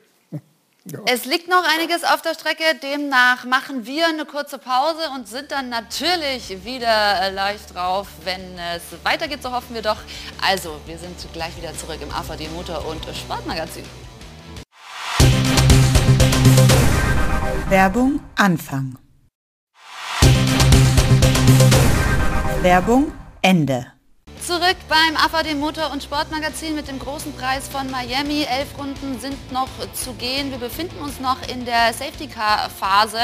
[1.06, 5.52] Es liegt noch einiges auf der Strecke, demnach machen wir eine kurze Pause und sind
[5.52, 9.98] dann natürlich wieder äh, leicht drauf, wenn es weitergeht, so hoffen wir doch.
[10.44, 13.84] Also, wir sind gleich wieder zurück im AVD Motor- und Sportmagazin.
[17.68, 18.98] Werbung Anfang.
[22.60, 23.92] Werbung Ende.
[24.44, 28.42] Zurück beim AVD Motor- und Sportmagazin mit dem großen Preis von Miami.
[28.42, 30.50] Elf Runden sind noch zu gehen.
[30.50, 33.20] Wir befinden uns noch in der Safety-Car-Phase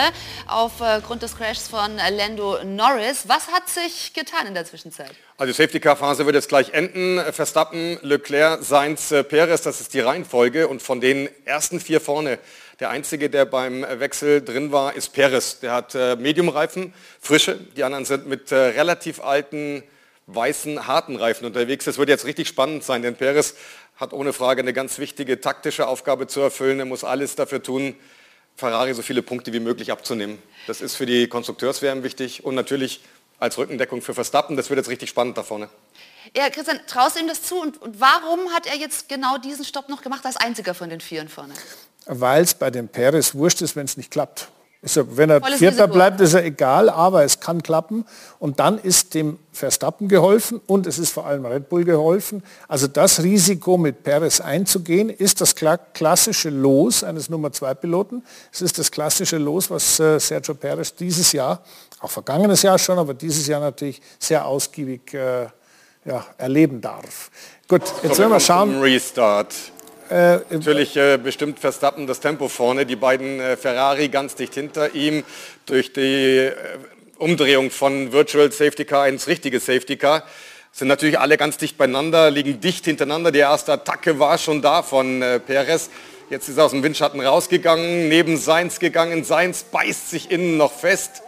[0.47, 3.25] aufgrund des Crashs von Lando Norris.
[3.27, 5.11] Was hat sich getan in der Zwischenzeit?
[5.39, 7.21] Also die Safety-Car-Phase wird jetzt gleich enden.
[7.33, 10.69] Verstappen, Leclerc, Sainz, äh, Perez, das ist die Reihenfolge.
[10.69, 12.39] Und von den ersten vier vorne,
[12.79, 15.59] der einzige, der beim Wechsel drin war, ist Perez.
[15.59, 17.59] Der hat äh, Medium-Reifen, frische.
[17.77, 19.83] Die anderen sind mit äh, relativ alten
[20.29, 21.85] weißen, harten Reifen unterwegs.
[21.87, 23.55] Das wird jetzt richtig spannend sein, denn Perez
[23.97, 26.79] hat ohne Frage eine ganz wichtige taktische Aufgabe zu erfüllen.
[26.79, 27.97] Er muss alles dafür tun,
[28.57, 30.41] Ferrari so viele Punkte wie möglich abzunehmen.
[30.67, 33.01] Das ist für die Konstrukteurswärme wichtig und natürlich
[33.39, 34.57] als Rückendeckung für Verstappen.
[34.57, 35.69] Das wird jetzt richtig spannend da vorne.
[36.37, 39.65] Ja, Christian, traust du ihm das zu und, und warum hat er jetzt genau diesen
[39.65, 41.55] Stopp noch gemacht als einziger von den Vieren vorne?
[42.07, 44.49] Weil es bei dem Perez wurscht ist, wenn es nicht klappt.
[44.81, 45.93] Er, wenn er Volles Vierter Risiko.
[45.95, 48.05] bleibt, ist er egal, aber es kann klappen.
[48.39, 52.45] Und dann ist dem Verstappen geholfen und es ist vor allem Red Bull geholfen.
[52.69, 58.23] Also das Risiko mit Perez einzugehen, ist das kla klassische Los eines Nummer 2 Piloten.
[58.53, 61.61] Es ist das klassische Los, was äh, Sergio Perez dieses Jahr,
[61.99, 65.47] auch vergangenes Jahr schon, aber dieses Jahr natürlich sehr ausgiebig äh,
[66.05, 67.31] ja, erleben darf.
[67.67, 68.71] Gut, jetzt werden wir schauen.
[68.71, 68.81] Zum
[70.11, 70.51] Restart.
[70.51, 75.25] Natürlich äh, bestimmt Verstappen das Tempo vorne, die beiden äh, Ferrari ganz dicht hinter ihm
[75.67, 76.53] durch die äh,
[77.19, 80.23] Umdrehung von Virtual Safety Car ins richtige Safety Car.
[80.73, 83.33] Sind natürlich alle ganz dicht beieinander, liegen dicht hintereinander.
[83.33, 85.91] Die erste Attacke war schon da von äh, Perez.
[86.31, 89.25] Jetzt ist er aus dem Windschatten rausgegangen, neben Seins gegangen.
[89.25, 91.23] Seins beißt sich innen noch fest.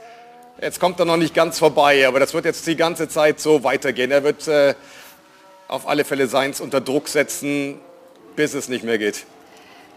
[0.60, 3.64] Jetzt kommt er noch nicht ganz vorbei, aber das wird jetzt die ganze Zeit so
[3.64, 4.10] weitergehen.
[4.10, 4.74] Er wird äh,
[5.68, 7.80] auf alle Fälle Seins unter Druck setzen,
[8.36, 9.24] bis es nicht mehr geht.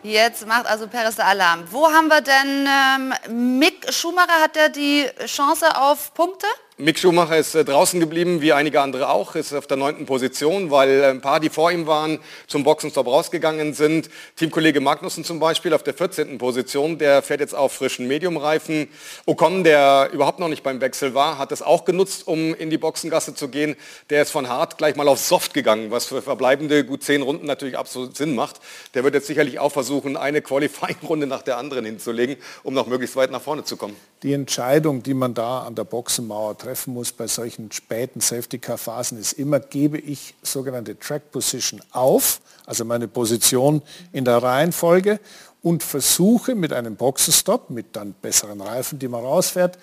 [0.04, 1.64] Jetzt macht also Perez Alarm.
[1.72, 4.42] Wo haben wir denn ähm, Mick Schumacher?
[4.42, 6.48] Hat er die Chance auf Punkte?
[6.84, 10.70] Mick Schumacher ist äh, draußen geblieben, wie einige andere auch, ist auf der neunten Position,
[10.70, 14.10] weil äh, ein paar, die vor ihm waren, zum Boxenstopp rausgegangen sind.
[14.36, 16.38] Teamkollege Magnussen zum Beispiel auf der 14.
[16.38, 18.90] Position, der fährt jetzt auf frischen Mediumreifen.
[19.26, 22.78] Ocon, der überhaupt noch nicht beim Wechsel war, hat es auch genutzt, um in die
[22.78, 23.78] Boxengasse zu gehen.
[24.10, 27.46] Der ist von hart gleich mal auf Soft gegangen, was für verbleibende gut zehn Runden
[27.46, 28.60] natürlich absolut Sinn macht.
[28.94, 33.16] Der wird jetzt sicherlich auch versuchen, eine Qualifying-Runde nach der anderen hinzulegen, um noch möglichst
[33.16, 33.96] weit nach vorne zu kommen.
[34.22, 39.34] Die Entscheidung, die man da an der Boxenmauer treffen muss bei solchen späten Safety-Car-Phasen, ist
[39.34, 45.20] immer, gebe ich sogenannte Track Position auf, also meine Position in der Reihenfolge
[45.62, 49.78] und versuche mit einem Boxenstopp, mit dann besseren Reifen, die man rausfährt,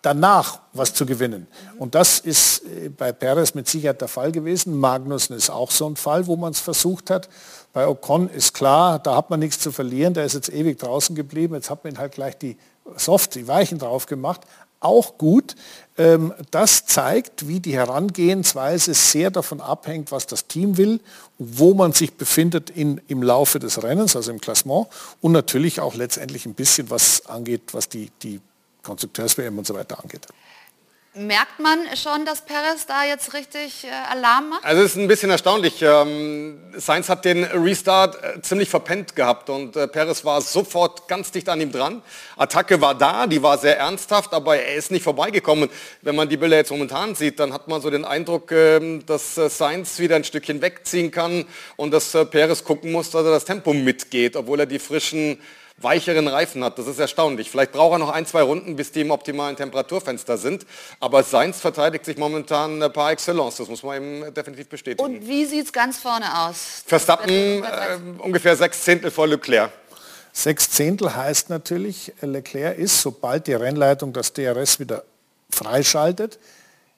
[0.00, 1.48] danach was zu gewinnen.
[1.76, 4.78] Und das ist äh, bei Perez mit Sicherheit der Fall gewesen.
[4.78, 7.28] Magnussen ist auch so ein Fall, wo man es versucht hat.
[7.72, 10.14] Bei Ocon ist klar, da hat man nichts zu verlieren.
[10.14, 11.54] Der ist jetzt ewig draußen geblieben.
[11.54, 12.56] Jetzt hat man halt gleich die
[12.96, 14.42] Soft, die Weichen drauf gemacht.
[14.80, 15.56] Auch gut.
[15.98, 21.00] Ähm, Das zeigt, wie die Herangehensweise sehr davon abhängt, was das Team will,
[21.38, 24.88] wo man sich befindet in, im Laufe des Rennens, also im Klassement
[25.20, 28.40] und natürlich auch letztendlich ein bisschen was angeht, was die, die
[28.82, 30.26] Konstrukteurs-WM und so weiter angeht.
[31.12, 34.64] Merkt man schon, dass Perez da jetzt richtig äh, Alarm macht?
[34.64, 35.82] Also es ist ein bisschen erstaunlich.
[35.82, 41.32] Ähm, Sainz hat den Restart äh, ziemlich verpennt gehabt und äh, Perez war sofort ganz
[41.32, 42.02] dicht an ihm dran.
[42.36, 45.68] Attacke war da, die war sehr ernsthaft, aber er ist nicht vorbeigekommen.
[46.00, 49.34] Wenn man die Bilder jetzt momentan sieht, dann hat man so den Eindruck, ähm, dass
[49.34, 51.44] Sainz wieder ein Stückchen wegziehen kann
[51.74, 55.40] und dass Perez gucken muss, dass er das Tempo mitgeht, obwohl er die frischen
[55.80, 56.78] weicheren Reifen hat.
[56.78, 57.50] Das ist erstaunlich.
[57.50, 60.66] Vielleicht braucht er noch ein, zwei Runden, bis die im optimalen Temperaturfenster sind.
[61.00, 63.56] Aber Sainz verteidigt sich momentan äh, par excellence.
[63.56, 65.02] Das muss man ihm definitiv bestätigen.
[65.02, 66.82] Und wie sieht es ganz vorne aus?
[66.86, 67.64] Verstappen äh,
[68.18, 69.70] ungefähr sechs Zehntel vor Leclerc.
[70.32, 75.02] Sechs Zehntel heißt natürlich, Leclerc ist, sobald die Rennleitung das DRS wieder
[75.50, 76.38] freischaltet,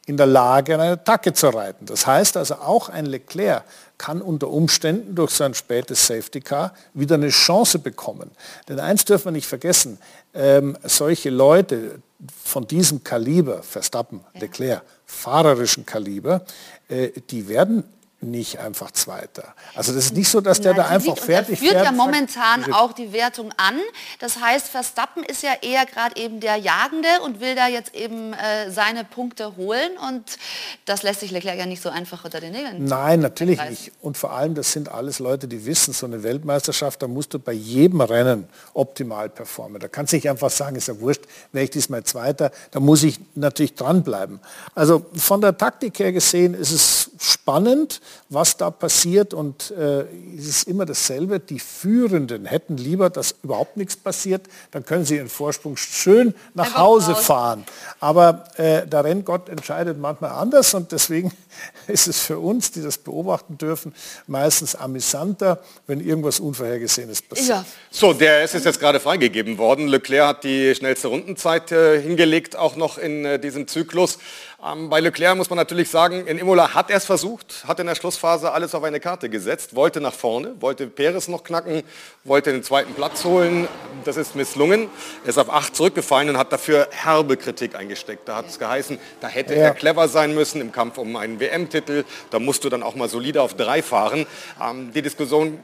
[0.06, 1.86] in der Lage, eine Attacke zu reiten.
[1.86, 3.64] Das heißt also, auch ein Leclerc
[3.98, 8.30] kann unter Umständen durch so ein spätes Safety Car wieder eine Chance bekommen.
[8.68, 9.98] Denn eins dürfen wir nicht vergessen,
[10.34, 12.00] ähm, solche Leute
[12.44, 14.40] von diesem Kaliber, Verstappen, ja.
[14.40, 16.44] Leclerc, fahrerischen Kaliber,
[16.88, 17.84] äh, die werden
[18.22, 19.54] nicht einfach Zweiter.
[19.74, 21.84] Also das ist nicht so, dass der Nein, da einfach liegt, fertig führt fährt.
[21.84, 23.78] ja momentan auch die Wertung an.
[24.20, 28.32] Das heißt, Verstappen ist ja eher gerade eben der Jagende und will da jetzt eben
[28.32, 30.38] äh, seine Punkte holen und
[30.84, 32.84] das lässt sich Leclerc ja nicht so einfach unter den Nägeln.
[32.84, 33.92] Nein, natürlich nicht.
[34.00, 37.38] Und vor allem, das sind alles Leute, die wissen, so eine Weltmeisterschaft, da musst du
[37.38, 39.80] bei jedem Rennen optimal performen.
[39.80, 43.02] Da kannst du nicht einfach sagen, ist ja wurscht, wäre ich diesmal Zweiter, da muss
[43.02, 44.40] ich natürlich dranbleiben.
[44.74, 50.04] Also von der Taktik her gesehen ist es spannend was da passiert und äh,
[50.36, 51.40] es ist immer dasselbe.
[51.40, 56.76] Die Führenden hätten lieber, dass überhaupt nichts passiert, dann können sie ihren Vorsprung schön nach
[56.76, 57.64] Hause fahren.
[58.00, 61.32] Aber äh, der Renngott entscheidet manchmal anders und deswegen
[61.86, 63.94] ist es für uns, die das beobachten dürfen,
[64.26, 67.48] meistens amüsanter, wenn irgendwas Unvorhergesehenes passiert.
[67.48, 67.64] Ja.
[67.90, 69.88] So, der ist jetzt gerade freigegeben worden.
[69.88, 74.18] Leclerc hat die schnellste Rundenzeit äh, hingelegt, auch noch in äh, diesem Zyklus.
[74.64, 77.86] Ähm, bei Leclerc muss man natürlich sagen, in Imola hat er es versucht, hat in
[77.88, 81.82] der Schlussphase alles auf eine Karte gesetzt, wollte nach vorne, wollte Perez noch knacken,
[82.22, 83.66] wollte den zweiten Platz holen.
[84.04, 84.88] Das ist misslungen.
[85.24, 88.28] Er ist auf acht zurückgefallen und hat dafür herbe Kritik eingesteckt.
[88.28, 89.62] Da hat es geheißen, da hätte ja.
[89.62, 92.04] er clever sein müssen im Kampf um einen WM-Titel.
[92.30, 94.26] Da musst du dann auch mal solide auf drei fahren.
[94.62, 95.58] Ähm, die Diskussion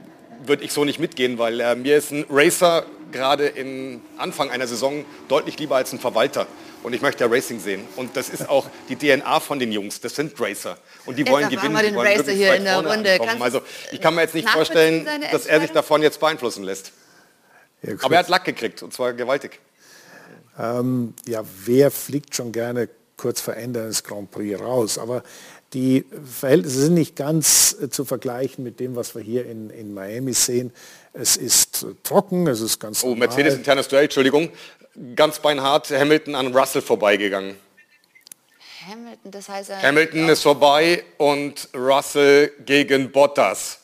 [0.45, 4.67] würde ich so nicht mitgehen, weil äh, mir ist ein Racer gerade im Anfang einer
[4.67, 6.49] Saison deutlich lieber als ein Verwalter
[6.83, 7.87] und ich möchte ja Racing sehen.
[7.97, 10.01] Und das ist auch die DNA von den Jungs.
[10.01, 10.79] Das sind Racer.
[11.07, 11.85] Und die wollen jetzt gewinnen.
[11.87, 13.19] Die wollen Racer hier in der Runde.
[13.41, 13.63] Also
[13.93, 16.93] ich kann mir jetzt nicht vorstellen, dass er sich davon jetzt beeinflussen lässt.
[17.83, 19.61] Ja, Aber er hat Lack gekriegt und zwar gewaltig.
[20.59, 24.99] Ähm, ja, wer fliegt schon gerne kurz vor Ende eines Grand Prix raus?
[24.99, 25.23] Aber
[25.73, 29.95] die Verhältnisse sind nicht ganz äh, zu vergleichen mit dem, was wir hier in, in
[29.95, 30.73] Miami sehen.
[31.13, 34.51] Es ist trocken, es ist ganz Oh, Mercedes internes Duell, Entschuldigung
[35.15, 37.57] ganz beinhart Hamilton an Russell vorbeigegangen.
[38.89, 43.81] Hamilton, das heißt er Hamilton ist vorbei und Russell gegen Bottas.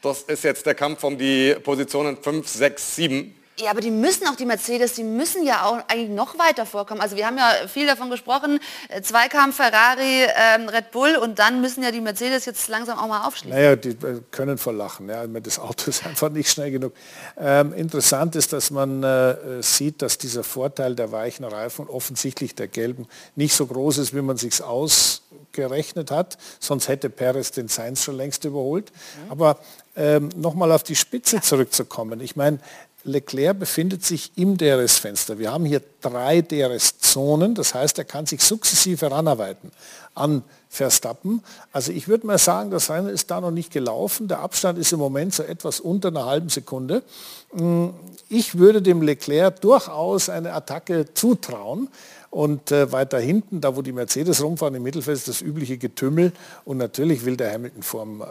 [0.00, 3.34] Das ist jetzt der Kampf um die Positionen 5, 6, 7.
[3.60, 7.00] Ja, aber die müssen auch, die Mercedes, die müssen ja auch eigentlich noch weiter vorkommen.
[7.00, 11.60] Also wir haben ja viel davon gesprochen, äh, Zweikampf, Ferrari, ähm, Red Bull und dann
[11.60, 13.56] müssen ja die Mercedes jetzt langsam auch mal aufschließen.
[13.56, 15.08] Naja, die äh, können verlachen.
[15.08, 15.26] Ja.
[15.26, 16.92] Das Auto ist einfach nicht schnell genug.
[17.36, 22.68] Ähm, interessant ist, dass man äh, sieht, dass dieser Vorteil der weichen Reifen, offensichtlich der
[22.68, 26.38] gelben, nicht so groß ist, wie man sich ausgerechnet hat.
[26.60, 28.92] Sonst hätte Perez den Sainz schon längst überholt.
[29.24, 29.32] Mhm.
[29.32, 29.58] Aber
[29.96, 32.20] ähm, nochmal auf die Spitze zurückzukommen.
[32.20, 32.60] Ich meine,
[33.08, 35.38] Leclerc befindet sich im DRS-Fenster.
[35.38, 39.72] Wir haben hier drei DRS-Zonen, das heißt, er kann sich sukzessive heranarbeiten
[40.14, 41.42] an Verstappen.
[41.72, 44.28] Also ich würde mal sagen, das Rennen ist da noch nicht gelaufen.
[44.28, 47.02] Der Abstand ist im Moment so etwas unter einer halben Sekunde.
[47.52, 47.88] Mm,
[48.28, 51.88] ich würde dem Leclerc durchaus eine Attacke zutrauen.
[52.30, 56.32] Und äh, weiter hinten, da wo die Mercedes rumfahren, im Mittelfeld ist das übliche Getümmel.
[56.66, 58.24] Und natürlich will der Hamilton vorm äh,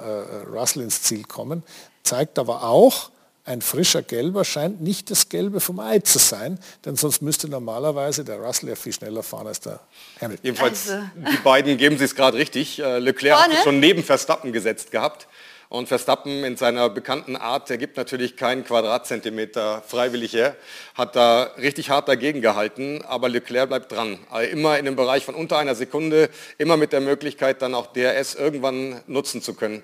[0.47, 1.63] Russell ins Ziel kommen.
[2.03, 3.09] Zeigt aber auch,
[3.47, 8.25] ein frischer Gelber scheint nicht das Gelbe vom Ei zu sein, denn sonst müsste normalerweise
[8.25, 9.79] der Russell ja viel schneller fahren als der
[10.19, 10.45] Hamilton.
[10.45, 11.05] Jedenfalls, also.
[11.15, 12.79] die beiden geben sie es gerade richtig.
[12.79, 13.55] Äh, Leclerc Vorne?
[13.55, 15.27] hat schon neben Verstappen gesetzt gehabt.
[15.69, 20.55] Und Verstappen in seiner bekannten Art, der gibt natürlich keinen Quadratzentimeter freiwillig her,
[20.95, 24.17] hat da richtig hart dagegen gehalten, aber Leclerc bleibt dran.
[24.29, 27.87] Also immer in dem Bereich von unter einer Sekunde, immer mit der Möglichkeit, dann auch
[27.87, 29.83] DRS irgendwann nutzen zu können.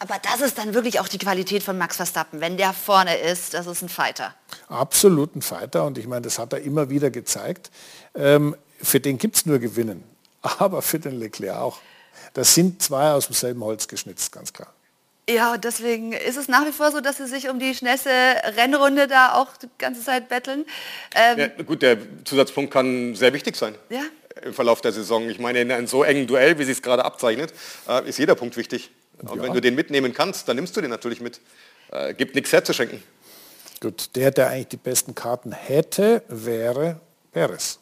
[0.00, 2.40] Aber das ist dann wirklich auch die Qualität von Max Verstappen.
[2.40, 4.34] Wenn der vorne ist, das ist ein Fighter.
[4.68, 7.70] Absolut ein Fighter und ich meine, das hat er immer wieder gezeigt.
[8.14, 10.04] Ähm, für den gibt es nur Gewinnen,
[10.42, 11.78] aber für den Leclerc auch.
[12.34, 14.72] Das sind zwei aus demselben Holz geschnitzt, ganz klar.
[15.28, 18.10] Ja, deswegen ist es nach wie vor so, dass sie sich um die schnellste
[18.56, 20.64] Rennrunde da auch die ganze Zeit betteln.
[21.14, 23.74] Ähm, ja, gut, der Zusatzpunkt kann sehr wichtig sein.
[23.90, 24.02] Ja.
[24.42, 25.28] Im Verlauf der Saison.
[25.28, 27.52] Ich meine, in einem so engen Duell, wie sich es gerade abzeichnet,
[27.88, 28.90] äh, ist jeder Punkt wichtig.
[29.22, 29.42] Und ja.
[29.42, 31.40] wenn du den mitnehmen kannst, dann nimmst du den natürlich mit.
[31.90, 33.02] Äh, gibt nichts herzuschenken.
[33.80, 37.00] Gut, der, der eigentlich die besten Karten hätte, wäre
[37.32, 37.78] Perez.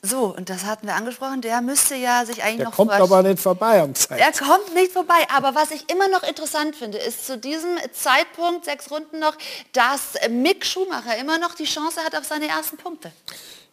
[0.00, 3.22] So, und das hatten wir angesprochen, der müsste ja sich eigentlich der noch kommt aber
[3.24, 4.20] nicht vorbei am Zeit.
[4.20, 8.64] Er kommt nicht vorbei, aber was ich immer noch interessant finde, ist zu diesem Zeitpunkt,
[8.64, 9.36] sechs Runden noch,
[9.72, 13.10] dass Mick Schumacher immer noch die Chance hat auf seine ersten Punkte.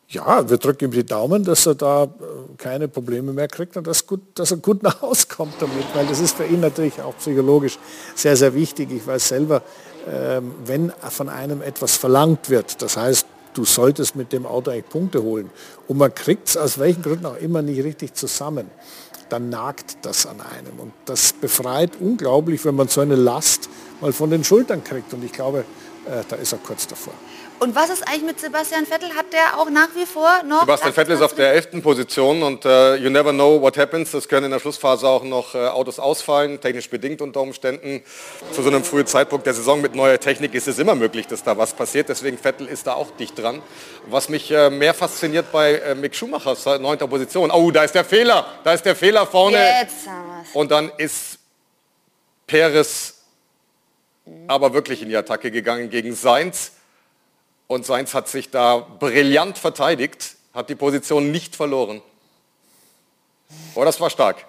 [0.08, 2.08] Ja, wir drücken ihm die Daumen, dass er da äh,
[2.58, 6.06] keine Probleme mehr kriegt und dass, gut, dass er gut nach Hause kommt damit, weil
[6.06, 7.80] das ist für ihn natürlich auch psychologisch
[8.14, 8.92] sehr, sehr wichtig.
[8.92, 9.64] Ich weiß selber,
[10.08, 13.26] ähm, wenn von einem etwas verlangt wird, das heißt,
[13.56, 15.50] du solltest mit dem Auto eigentlich Punkte holen.
[15.88, 18.70] Und man kriegt es aus welchen Gründen auch immer nicht richtig zusammen.
[19.30, 20.80] Dann nagt das an einem.
[20.80, 23.70] Und das befreit unglaublich, wenn man so eine Last
[24.02, 25.14] mal von den Schultern kriegt.
[25.14, 25.66] Und ich glaube,
[26.06, 27.14] äh, da ist er kurz davor.
[27.60, 29.16] Und was ist eigentlich mit Sebastian Vettel?
[29.16, 30.62] Hat der auch nach wie vor noch...
[30.62, 31.82] Sebastian Vettel ist auf der 11.
[31.82, 34.14] Position und uh, you never know what happens.
[34.14, 38.04] Es können in der Schlussphase auch noch uh, Autos ausfallen, technisch bedingt unter Umständen.
[38.52, 41.44] Zu so einem frühen Zeitpunkt der Saison mit neuer Technik ist es immer möglich, dass
[41.44, 42.10] da was passiert.
[42.10, 43.62] Deswegen Vettel ist da auch dicht dran.
[44.08, 46.98] Was mich uh, mehr fasziniert bei Mick Schumachers 9.
[47.00, 47.52] Position.
[47.52, 48.46] Oh, da ist der Fehler.
[48.66, 49.58] Da ist der Fehler vorne.
[49.58, 50.50] Jetzt haben wir's.
[50.54, 51.40] Und dann ist
[52.48, 53.14] Perez
[54.48, 56.72] aber wirklich in die Attacke gegangen gegen Sainz.
[57.68, 62.02] Und Sainz hat sich da brillant verteidigt, hat die Position nicht verloren.
[63.74, 64.46] Oh, das war stark.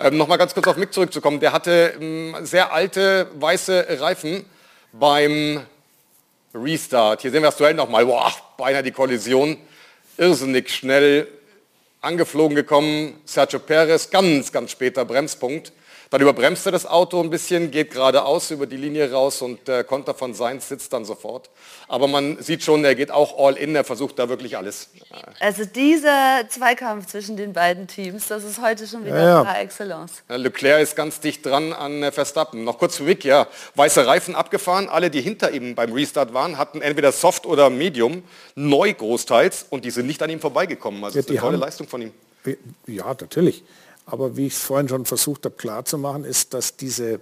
[0.00, 1.40] Ähm, Nochmal ganz kurz auf Mick zurückzukommen.
[1.40, 4.44] Der hatte ähm, sehr alte weiße Reifen
[4.92, 5.64] beim
[6.54, 7.22] Restart.
[7.22, 8.06] Hier sehen wir das Duell nochmal.
[8.06, 9.56] Boah, beinahe die Kollision.
[10.16, 11.28] Irrsinnig schnell
[12.00, 13.20] angeflogen gekommen.
[13.24, 15.72] Sergio Perez, ganz, ganz später Bremspunkt.
[16.14, 19.82] Dann überbremst er das Auto ein bisschen, geht geradeaus über die Linie raus und der
[19.82, 21.50] Konter von Sainz sitzt dann sofort.
[21.88, 24.90] Aber man sieht schon, er geht auch all in, er versucht da wirklich alles.
[25.40, 29.42] Also dieser Zweikampf zwischen den beiden Teams, das ist heute schon wieder Ja, ja.
[29.44, 30.22] par excellence.
[30.28, 32.62] Leclerc ist ganz dicht dran an äh, Verstappen.
[32.62, 33.48] Noch kurz zu Wick, ja.
[33.74, 34.88] Weiße Reifen abgefahren.
[34.88, 38.22] Alle, die hinter ihm beim Restart waren, hatten entweder Soft oder Medium,
[38.54, 41.02] neu großteils, und die sind nicht an ihm vorbeigekommen.
[41.02, 42.12] Also Ja, das ist eine die tolle haben- Leistung von ihm.
[42.86, 43.64] Ja, natürlich.
[44.06, 47.20] Aber wie ich es vorhin schon versucht habe klarzumachen, ist, dass diese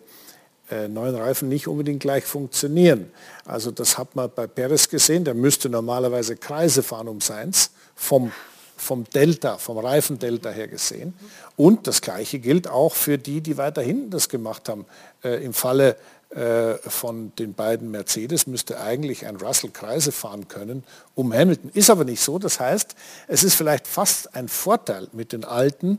[0.71, 3.11] äh, neuen Reifen nicht unbedingt gleich funktionieren.
[3.45, 8.33] Also das hat man bei Perez gesehen, der müsste normalerweise Kreise fahren um Seins vom,
[8.77, 11.15] vom Delta, vom Reifendelta her gesehen.
[11.57, 14.87] Und das gleiche gilt auch für die, die weiter hinten das gemacht haben.
[15.23, 15.97] Äh, Im Falle
[16.31, 20.83] äh, von den beiden Mercedes müsste eigentlich ein Russell Kreise fahren können
[21.15, 21.71] um Hamilton.
[21.75, 22.39] Ist aber nicht so.
[22.39, 22.95] Das heißt,
[23.29, 25.99] es ist vielleicht fast ein Vorteil mit den alten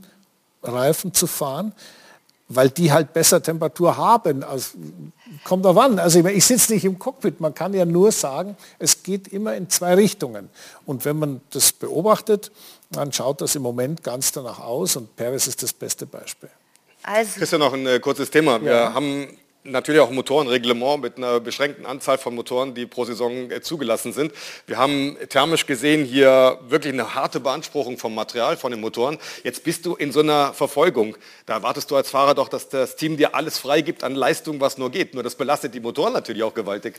[0.64, 1.74] Reifen zu fahren,
[2.50, 4.44] weil die halt besser Temperatur haben.
[4.44, 4.78] Also,
[5.44, 6.00] kommt drauf an.
[6.00, 7.40] Also ich, ich sitze nicht im Cockpit.
[7.40, 10.50] Man kann ja nur sagen, es geht immer in zwei Richtungen.
[10.86, 12.52] Und wenn man das beobachtet,
[12.92, 14.96] dann schaut das im Moment ganz danach aus.
[14.96, 16.50] Und Perez ist das beste Beispiel.
[17.04, 18.62] Also Christian, noch ein äh, kurzes Thema.
[18.62, 19.28] Wir haben
[19.64, 24.34] natürlich auch Motorenreglement mit einer beschränkten Anzahl von Motoren, die pro Saison äh, zugelassen sind.
[24.68, 29.18] Wir haben thermisch gesehen hier wirklich eine harte Beanspruchung vom Material, von den Motoren.
[29.44, 31.16] Jetzt bist du in so einer Verfolgung.
[31.46, 34.78] Da erwartest du als Fahrer doch, dass das Team dir alles freigibt an Leistung, was
[34.78, 35.14] nur geht.
[35.14, 36.96] Nur das belastet die Motoren natürlich auch gewaltig.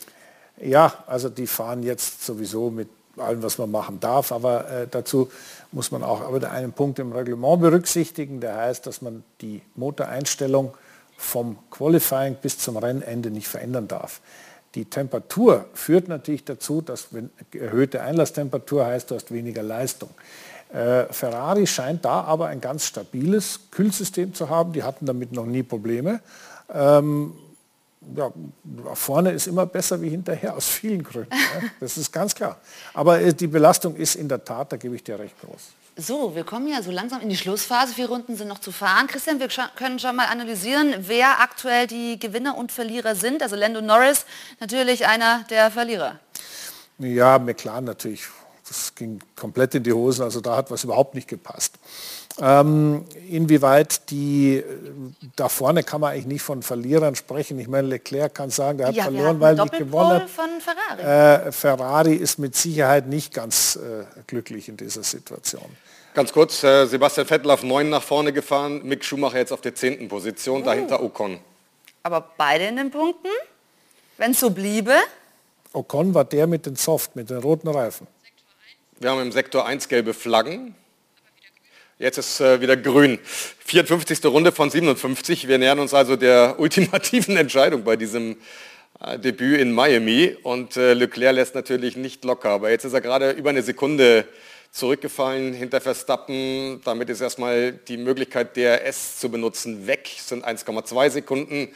[0.61, 5.31] Ja, also die fahren jetzt sowieso mit allem, was man machen darf, aber äh, dazu
[5.73, 10.75] muss man auch wieder einen Punkt im Reglement berücksichtigen, der heißt, dass man die Motoreinstellung
[11.17, 14.21] vom Qualifying bis zum Rennende nicht verändern darf.
[14.75, 20.11] Die Temperatur führt natürlich dazu, dass wenn erhöhte Einlasstemperatur heißt, du hast weniger Leistung.
[20.73, 24.73] Äh, Ferrari scheint da aber ein ganz stabiles Kühlsystem zu haben.
[24.73, 26.21] Die hatten damit noch nie Probleme.
[26.73, 27.35] Ähm,
[28.17, 28.33] ja,
[28.95, 31.33] vorne ist immer besser wie hinterher, aus vielen Gründen.
[31.33, 31.69] Ja.
[31.81, 32.59] Das ist ganz klar.
[32.93, 35.63] Aber äh, die Belastung ist in der Tat, da gebe ich dir recht groß.
[35.97, 37.95] So, wir kommen ja so langsam in die Schlussphase.
[37.95, 39.07] Vier Runden sind noch zu fahren.
[39.07, 43.43] Christian, wir können schon mal analysieren, wer aktuell die Gewinner und Verlierer sind.
[43.43, 44.27] Also Lando Norris
[44.59, 46.19] natürlich einer der Verlierer.
[46.99, 48.25] Ja, McLaren natürlich.
[48.67, 51.75] Das ging komplett in die Hosen, also da hat was überhaupt nicht gepasst.
[52.41, 54.65] Ähm, inwieweit die, äh,
[55.37, 57.59] da vorne kann man eigentlich nicht von Verlierern sprechen.
[57.61, 60.31] Ich meine, Leclerc kann sagen, der hat Ja, verloren, weil nicht gewonnen hat.
[60.31, 61.47] von Ferrari.
[61.49, 65.77] Äh, Ferrari ist mit Sicherheit nicht ganz äh, glücklich in dieser Situation.
[66.15, 69.75] Ganz kurz, äh, Sebastian Vettel auf 9 nach vorne gefahren, Mick Schumacher jetzt auf der
[69.75, 70.09] 10.
[70.09, 71.41] Position, dahinter Ocon.
[72.05, 73.27] Aber beide in den Punkten.
[74.17, 74.95] Wenn es so bliebe,
[75.73, 78.07] Ocon war der mit den Soft, mit den roten Reifen.
[79.01, 80.77] Wir haben im Sektor 1 gelbe Flaggen.
[81.99, 83.19] Jetzt ist äh, wieder grün.
[83.25, 84.25] 54.
[84.27, 85.49] Runde von 57.
[85.49, 88.37] Wir nähern uns also der ultimativen Entscheidung bei diesem
[89.01, 90.37] äh, Debüt in Miami.
[90.45, 92.51] Und äh, Leclerc lässt natürlich nicht locker.
[92.51, 94.29] Aber jetzt ist er gerade über eine Sekunde
[94.75, 96.81] zurückgefallen hinter Verstappen.
[96.85, 100.11] Damit ist erstmal die Möglichkeit, DRS zu benutzen, weg.
[100.19, 101.73] Es sind 1,2 Sekunden.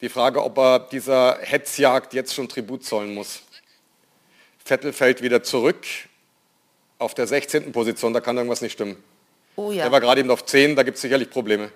[0.00, 3.42] Die Frage, ob er dieser Hetzjagd jetzt schon Tribut zollen muss.
[4.64, 5.86] Vettel fällt wieder zurück
[6.98, 7.70] auf der 16.
[7.70, 9.02] Position, da kann irgendwas nicht stimmen.
[9.56, 11.70] oh ja, Er war gerade eben auf 10, da gibt es sicherlich Probleme.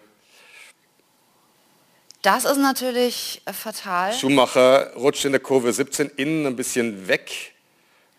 [2.23, 4.13] das ist natürlich äh, fatal.
[4.13, 7.31] Schumacher rutscht in der Kurve 17 innen ein bisschen weg.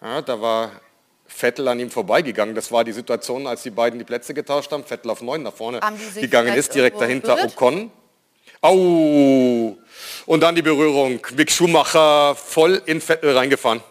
[0.02, 0.72] Ja, da war
[1.36, 2.56] Vettel an ihm vorbeigegangen.
[2.56, 4.84] Das war die Situation, als die beiden die Plätze getauscht haben.
[4.86, 5.80] Vettel auf 9 nach vorne
[6.20, 7.52] gegangen ist, direkt dahinter berührt?
[7.56, 7.92] Ocon.
[8.62, 9.78] Au!
[10.26, 11.20] Und dann die Berührung.
[11.36, 13.82] Mick Schumacher voll in Vettel reingefahren.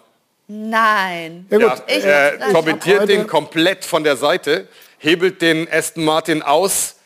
[0.49, 1.47] Nein.
[1.51, 4.69] Ja, Ja, gut, Ich- er ich- heute- den komplett von der Seite,
[4.99, 6.97] hebelt den Aston Martin aus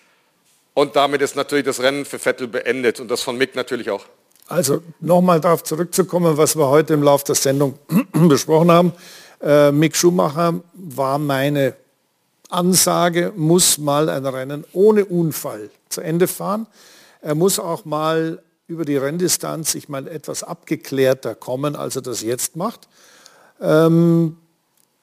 [0.74, 4.04] und damit ist natürlich das Rennen für Vettel beendet und das von Mick natürlich auch.
[4.48, 7.78] Also nochmal darauf zurückzukommen, was wir heute im Laufe der Sendung
[8.12, 8.92] besprochen haben.
[9.40, 11.74] Äh, Mick Schumacher war meine
[12.48, 16.66] Ansage, muss mal ein Rennen ohne Unfall zu Ende fahren.
[17.20, 22.22] Er muss auch mal über die Renndistanz, ich meine, etwas abgeklärter kommen, als er das
[22.22, 22.88] jetzt macht.
[23.60, 24.36] Ähm,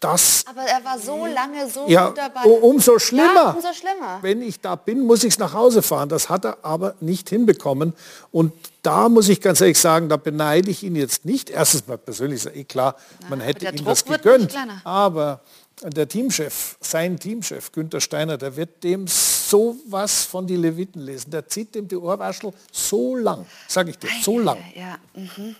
[0.05, 2.43] das Aber er war so lange so ja, gut dabei.
[2.43, 3.33] umso schlimmer.
[3.33, 4.19] Ja, umso schlimmer.
[4.21, 6.09] Wenn ich da bin, muss ich es nach Hause fahren.
[6.09, 7.93] Das hat er aber nicht hinbekommen.
[8.31, 11.49] Und da muss ich ganz ehrlich sagen, da beneide ich ihn jetzt nicht.
[11.49, 12.95] Erstens mal persönlich ist ja eh klar,
[13.29, 14.55] man hätte ihm Druck das gegönnt.
[14.83, 15.41] Aber
[15.81, 21.31] der Teamchef, sein Teamchef, Günther Steiner, der wird dem sowas von die Leviten lesen.
[21.31, 24.57] Der zieht dem die Ohrwaschel so lang, sage ich dir, so lang.
[24.75, 25.55] Ja, mhm.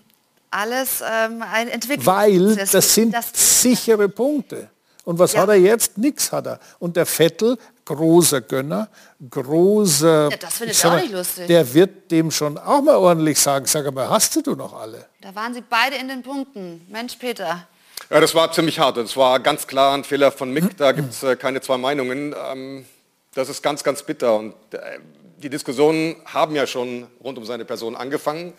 [0.55, 2.05] Alles ähm, ein Entwicklung.
[2.05, 4.69] Weil das sind das, sichere Punkte.
[5.03, 5.41] Und was Ja.
[5.41, 5.97] hat er jetzt?
[5.97, 6.59] Nix hat er.
[6.79, 8.87] Und der Vettel, großer Gönner,
[9.29, 10.29] großer...
[10.31, 11.47] Ja, das findet ich er auch mal, nicht lustig.
[11.47, 15.05] Der wird dem schon auch mal ordentlich sagen, sag mal, hast du noch alle?
[15.21, 16.85] Da waren sie beide in den Punkten.
[16.89, 17.67] Mensch, Peter.
[18.09, 18.97] Ja, das war ziemlich hart.
[18.97, 20.77] Das war ganz klar ein Fehler von Mick.
[20.77, 22.33] Da gibt es äh, keine zwei Meinungen.
[22.51, 22.85] Ähm,
[23.33, 24.35] das ist ganz, ganz bitter.
[24.37, 24.99] Und äh,
[25.45, 28.53] die Diskussionen haben ja schon rund um seine Person angefangen.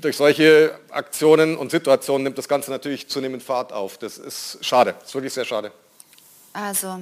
[0.00, 3.98] Durch solche Aktionen und Situationen nimmt das Ganze natürlich zunehmend Fahrt auf.
[3.98, 4.94] Das ist schade.
[5.00, 5.72] Das ist wirklich sehr schade.
[6.52, 7.00] Also,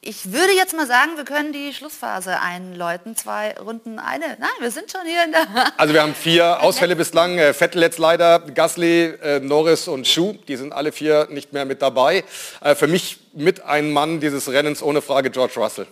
[0.00, 3.14] ich würde jetzt mal sagen, wir können die Schlussphase einläuten.
[3.14, 4.36] Zwei Runden eine.
[4.40, 5.46] Nein, wir sind schon hier in der...
[5.76, 7.38] Also wir haben vier Ausfälle bislang.
[7.38, 10.34] Äh, Vettel jetzt leider, Gasly, äh, Norris und Schuh.
[10.48, 12.24] Die sind alle vier nicht mehr mit dabei.
[12.60, 15.86] Äh, für mich mit ein Mann dieses Rennens ohne Frage George Russell.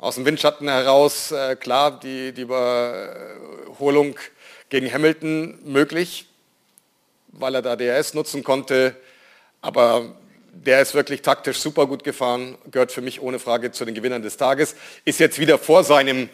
[0.00, 4.16] Aus dem Windschatten heraus, äh, klar, die, die Überholung
[4.70, 6.26] gegen Hamilton möglich,
[7.28, 8.96] weil er da DRS nutzen konnte.
[9.60, 10.14] Aber
[10.52, 14.22] der ist wirklich taktisch super gut gefahren, gehört für mich ohne Frage zu den Gewinnern
[14.22, 14.74] des Tages.
[15.04, 16.30] Ist jetzt wieder vor seinem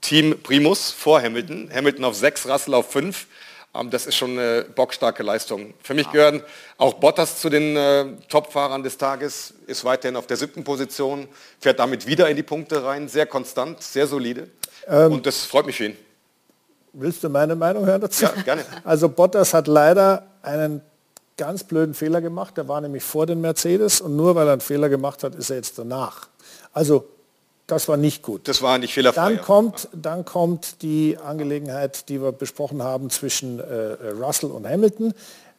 [0.00, 1.72] Team Primus, vor Hamilton.
[1.74, 3.26] Hamilton auf 6, Russell auf 5.
[3.74, 5.74] Ähm, das ist schon eine bockstarke Leistung.
[5.82, 6.42] Für mich gehören
[6.76, 11.28] auch Bottas zu den äh, Top-Fahrern des Tages, ist weiterhin auf der siebten Position,
[11.60, 14.48] fährt damit wieder in die Punkte rein, sehr konstant, sehr solide.
[14.86, 15.96] Und das freut mich für ihn.
[16.94, 18.24] Willst du meine Meinung hören dazu?
[18.24, 18.64] Ja, gerne.
[18.84, 20.80] Also Bottas hat leider einen
[21.36, 22.56] ganz blöden Fehler gemacht.
[22.56, 25.50] Der war nämlich vor den Mercedes und nur weil er einen Fehler gemacht hat, ist
[25.50, 26.28] er jetzt danach.
[26.72, 27.08] Also
[27.68, 28.48] das war nicht gut.
[28.48, 29.20] Das war nicht fehlerfrei.
[29.20, 29.42] Dann ja.
[29.42, 35.12] kommt, dann kommt die Angelegenheit, die wir besprochen haben zwischen äh, Russell und Hamilton.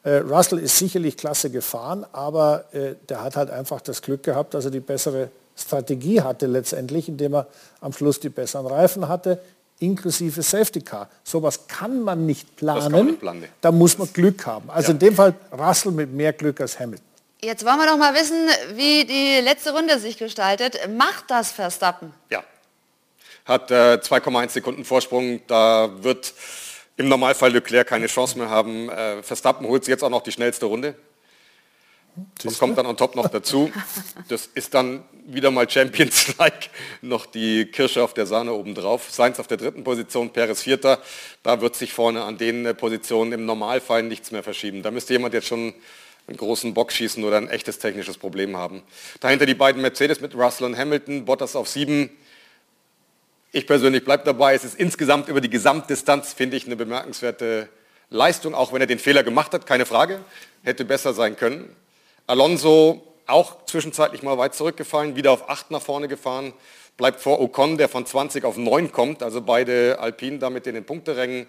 [0.04, 4.56] Äh, Russell ist sicherlich klasse gefahren, aber äh, der hat halt einfach das Glück gehabt,
[4.56, 7.48] dass er die bessere Strategie hatte letztendlich, indem er
[7.80, 9.40] am Schluss die besseren Reifen hatte,
[9.78, 11.10] inklusive Safety Car.
[11.24, 12.82] Sowas kann man nicht planen.
[12.82, 13.44] kann man nicht planen.
[13.62, 14.70] Da muss man Glück haben.
[14.72, 17.09] Also in dem Fall Russell mit mehr Glück als Hamilton.
[17.42, 20.78] Jetzt wollen wir doch mal wissen, wie die letzte Runde sich gestaltet.
[20.90, 22.14] Macht das Verstappen?
[22.30, 22.44] Ja.
[23.46, 25.40] Hat äh, 2,1 Sekunden Vorsprung.
[25.48, 26.34] Da wird
[26.98, 28.90] im Normalfall Leclerc keine Chance mehr haben.
[28.90, 30.96] Äh, Verstappen holt sich jetzt auch noch die schnellste Runde.
[32.44, 33.72] Das kommt dann on top noch dazu.
[34.28, 36.70] Das ist dann wieder mal Champions-like,
[37.02, 39.10] noch die Kirsche auf der Sahne obendrauf.
[39.10, 41.02] Sainz auf der dritten Position, Perez vierter.
[41.44, 44.84] Da wird sich vorne an den äh, Positionen im Normalfall nichts mehr verschieben.
[44.84, 45.74] Da müsste jemand jetzt schon
[46.28, 48.84] einen großen Bock schießen oder ein echtes technisches Problem haben.
[49.20, 52.10] Dahinter die beiden Mercedes mit Russell und Hamilton, Bottas auf sieben.
[53.52, 54.54] Ich persönlich bleibe dabei.
[54.54, 57.70] Es ist insgesamt über die Gesamtdistanz, finde ich, eine bemerkenswerte
[58.10, 60.20] Leistung, auch wenn er den Fehler gemacht hat, keine Frage.
[60.64, 61.76] Hätte besser sein können.
[62.28, 66.54] Alonso auch zwischenzeitlich mal weit zurückgefallen, wieder auf 8 nach vorne gefahren,
[67.00, 70.84] bleibt vor Ocon, der von 20 auf 9 kommt, also beide Alpinen damit in den
[70.86, 71.48] Punkterängen.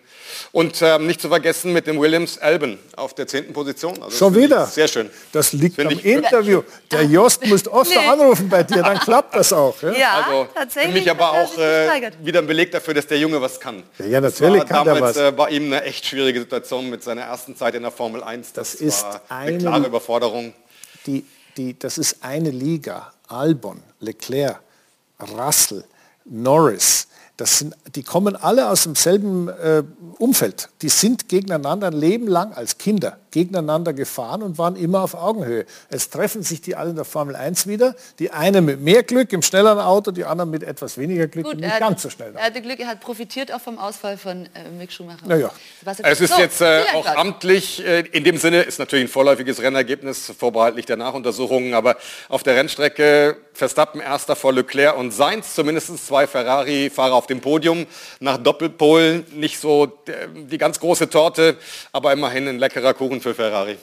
[0.52, 3.52] Und ähm, nicht zu vergessen mit dem Williams Albon auf der 10.
[3.52, 4.00] Position.
[4.02, 4.64] Also Schon wieder?
[4.66, 5.10] Sehr schön.
[5.32, 6.62] Das liegt Finde am ich- Interview.
[6.92, 8.06] Der Jost muss oft Nee.
[8.08, 9.82] anrufen bei dir, dann klappt das auch.
[9.82, 9.92] Ja?
[9.92, 10.92] Ja, Also tatsächlich.
[10.92, 13.82] für mich aber er auch äh, wieder ein Beleg dafür, dass der Junge was kann.
[13.98, 15.22] Ja, natürlich das war kann der damals, was.
[15.34, 18.52] Äh, war ihm eine echt schwierige Situation mit seiner ersten Zeit in der Formel 1.
[18.52, 20.54] Das, Das ist war eine eine- klare Überforderung.
[21.06, 21.24] die,
[21.56, 23.12] die, das ist eine Liga.
[23.26, 24.60] Albon, Leclerc,
[25.22, 25.84] Russell,
[26.24, 27.08] Norris.
[27.40, 29.82] Das sind, die kommen alle aus demselben äh,
[30.18, 30.68] Umfeld.
[30.82, 35.64] Die sind gegeneinander ein Leben lang als Kinder gegeneinander gefahren und waren immer auf Augenhöhe.
[35.90, 37.94] Jetzt treffen sich die alle in der Formel 1 wieder.
[38.18, 41.52] Die eine mit mehr Glück im schnelleren Auto, die anderen mit etwas weniger Glück und
[41.52, 42.34] Gut, nicht er, ganz so schnell.
[42.36, 45.26] er hatte Glück, er hat profitiert auch vom Ausfall von äh, Mick Schumacher.
[45.26, 45.50] Naja.
[46.02, 49.60] Es ist So, jetzt äh, auch amtlich, äh, in dem Sinne ist natürlich ein vorläufiges
[49.62, 51.96] Rennergebnis, vorbehaltlich der Nachuntersuchungen, aber
[52.28, 57.86] auf der Rennstrecke Verstappen erster vor Leclerc und Sainz, zumindest zwei Ferrari-Fahrer auf dem Podium,
[58.18, 61.58] nach Doppelpol nicht so äh, die ganz große Torte,
[61.92, 63.76] aber immerhin ein leckerer Kuchen für Ferrari.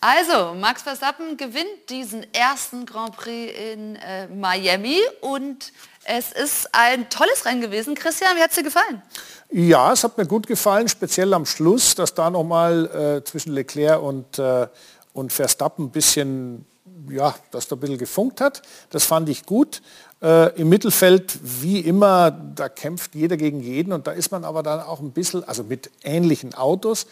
[0.00, 5.70] Also, Max Verstappen gewinnt diesen ersten Grand Prix in äh, Miami und
[6.04, 7.94] es ist ein tolles Rennen gewesen.
[7.94, 9.02] Christian, wie hat es dir gefallen?
[9.50, 14.00] Ja, es hat mir gut gefallen, speziell am Schluss, dass da nochmal äh, zwischen Leclerc
[14.00, 14.66] und, äh,
[15.12, 16.64] und Verstappen ein bisschen,
[17.08, 18.62] ja, dass da ein bisschen gefunkt hat.
[18.90, 19.82] Das fand ich gut.
[20.22, 24.62] Äh, Im Mittelfeld, wie immer, da kämpft jeder gegen jeden und da ist man aber
[24.62, 27.06] dann auch ein bisschen, also mit ähnlichen Autos,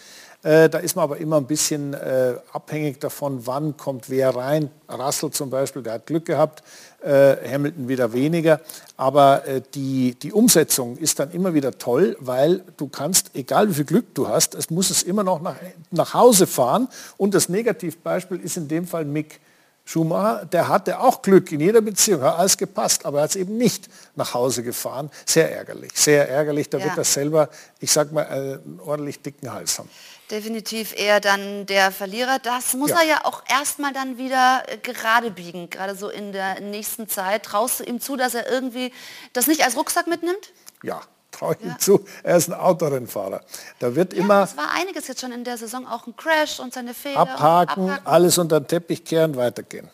[0.45, 4.71] äh, da ist man aber immer ein bisschen äh, abhängig davon, wann kommt wer rein.
[4.89, 6.63] Russell zum Beispiel, der hat Glück gehabt,
[7.03, 8.61] äh, Hamilton wieder weniger.
[8.97, 13.75] Aber äh, die, die Umsetzung ist dann immer wieder toll, weil du kannst, egal wie
[13.75, 15.57] viel Glück du hast, es muss es immer noch nach,
[15.91, 16.87] nach Hause fahren.
[17.17, 19.41] Und das Negativbeispiel ist in dem Fall Mick
[19.89, 23.37] Schumacher, der hatte auch Glück in jeder Beziehung, hat alles gepasst, aber er hat es
[23.37, 25.11] eben nicht nach Hause gefahren.
[25.25, 26.69] Sehr ärgerlich, sehr ärgerlich.
[26.69, 26.85] Da ja.
[26.85, 27.49] wird er selber,
[27.81, 29.89] ich sag mal, einen ordentlich dicken Hals haben
[30.31, 32.39] definitiv eher dann der Verlierer.
[32.39, 32.99] Das muss ja.
[32.99, 37.45] er ja auch erstmal dann wieder äh, gerade biegen, gerade so in der nächsten Zeit.
[37.45, 38.93] Traust du ihm zu, dass er irgendwie
[39.33, 40.53] das nicht als Rucksack mitnimmt?
[40.83, 41.01] Ja,
[41.39, 41.73] traue ich ja.
[41.73, 42.05] ihm zu.
[42.23, 43.41] Er ist ein Autorennfahrer.
[43.79, 44.43] Da wird ja, immer...
[44.43, 47.19] Es war einiges jetzt schon in der Saison, auch ein Crash und seine Fehler.
[47.19, 48.07] Abhaken, abhaken.
[48.07, 49.91] alles unter den Teppich kehren, weitergehen.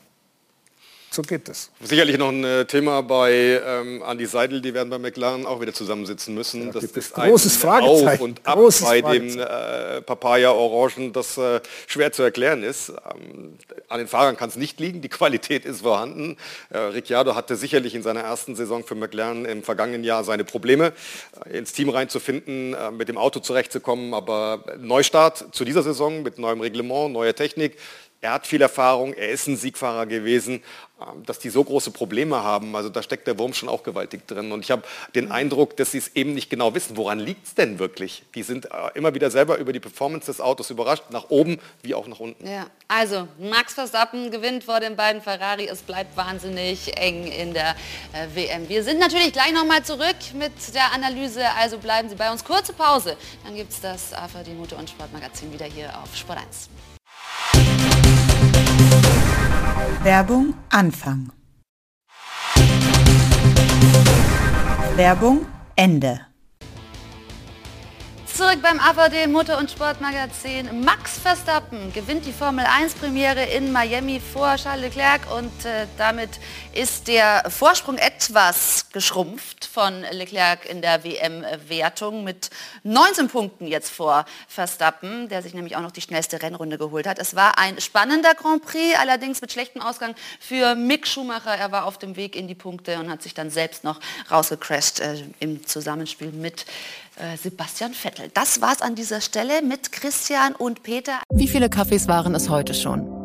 [1.14, 1.70] So geht es.
[1.80, 5.72] Sicherlich noch ein äh, Thema bei ähm, Andy Seidel, die werden bei McLaren auch wieder
[5.72, 6.66] zusammensitzen müssen.
[6.66, 8.08] Ja, das ist großes Fragezeichen.
[8.08, 12.88] Auf und ab großes bei dem äh, Papaya-Orangen, das äh, schwer zu erklären ist.
[12.88, 13.56] Ähm,
[13.88, 16.36] an den Fahrern kann es nicht liegen, die Qualität ist vorhanden.
[16.70, 20.94] Äh, Ricciardo hatte sicherlich in seiner ersten Saison für McLaren im vergangenen Jahr seine Probleme,
[21.46, 26.40] äh, ins Team reinzufinden, äh, mit dem Auto zurechtzukommen, aber Neustart zu dieser Saison mit
[26.40, 27.76] neuem Reglement, neuer Technik,
[28.24, 30.62] er hat viel Erfahrung, er ist ein Siegfahrer gewesen,
[30.98, 34.26] ähm, dass die so große Probleme haben, also da steckt der Wurm schon auch gewaltig
[34.26, 34.50] drin.
[34.50, 34.82] Und ich habe
[35.14, 38.22] den Eindruck, dass sie es eben nicht genau wissen, woran liegt es denn wirklich?
[38.34, 41.94] Die sind äh, immer wieder selber über die Performance des Autos überrascht, nach oben wie
[41.94, 42.48] auch nach unten.
[42.48, 47.76] Ja, also Max Verstappen gewinnt vor den beiden Ferrari, es bleibt wahnsinnig eng in der
[48.14, 48.70] äh, WM.
[48.70, 52.42] Wir sind natürlich gleich nochmal zurück mit der Analyse, also bleiben Sie bei uns.
[52.42, 56.70] Kurze Pause, dann gibt es das AVD Motor- und Sportmagazin wieder hier auf Sport 1.
[60.02, 61.32] Werbung Anfang.
[64.96, 66.33] Werbung Ende.
[68.36, 70.84] Zurück beim AVD Motor- und Sportmagazin.
[70.84, 76.30] Max Verstappen gewinnt die Formel 1 Premiere in Miami vor Charles Leclerc und äh, damit
[76.72, 82.50] ist der Vorsprung etwas geschrumpft von Leclerc in der WM-Wertung mit
[82.82, 87.20] 19 Punkten jetzt vor Verstappen, der sich nämlich auch noch die schnellste Rennrunde geholt hat.
[87.20, 91.54] Es war ein spannender Grand Prix, allerdings mit schlechtem Ausgang für Mick Schumacher.
[91.54, 94.98] Er war auf dem Weg in die Punkte und hat sich dann selbst noch rausgecrasht
[94.98, 96.66] äh, im Zusammenspiel mit
[97.40, 98.30] Sebastian Vettel.
[98.34, 101.20] Das war's an dieser Stelle mit Christian und Peter.
[101.30, 103.13] Wie viele Kaffees waren es heute schon?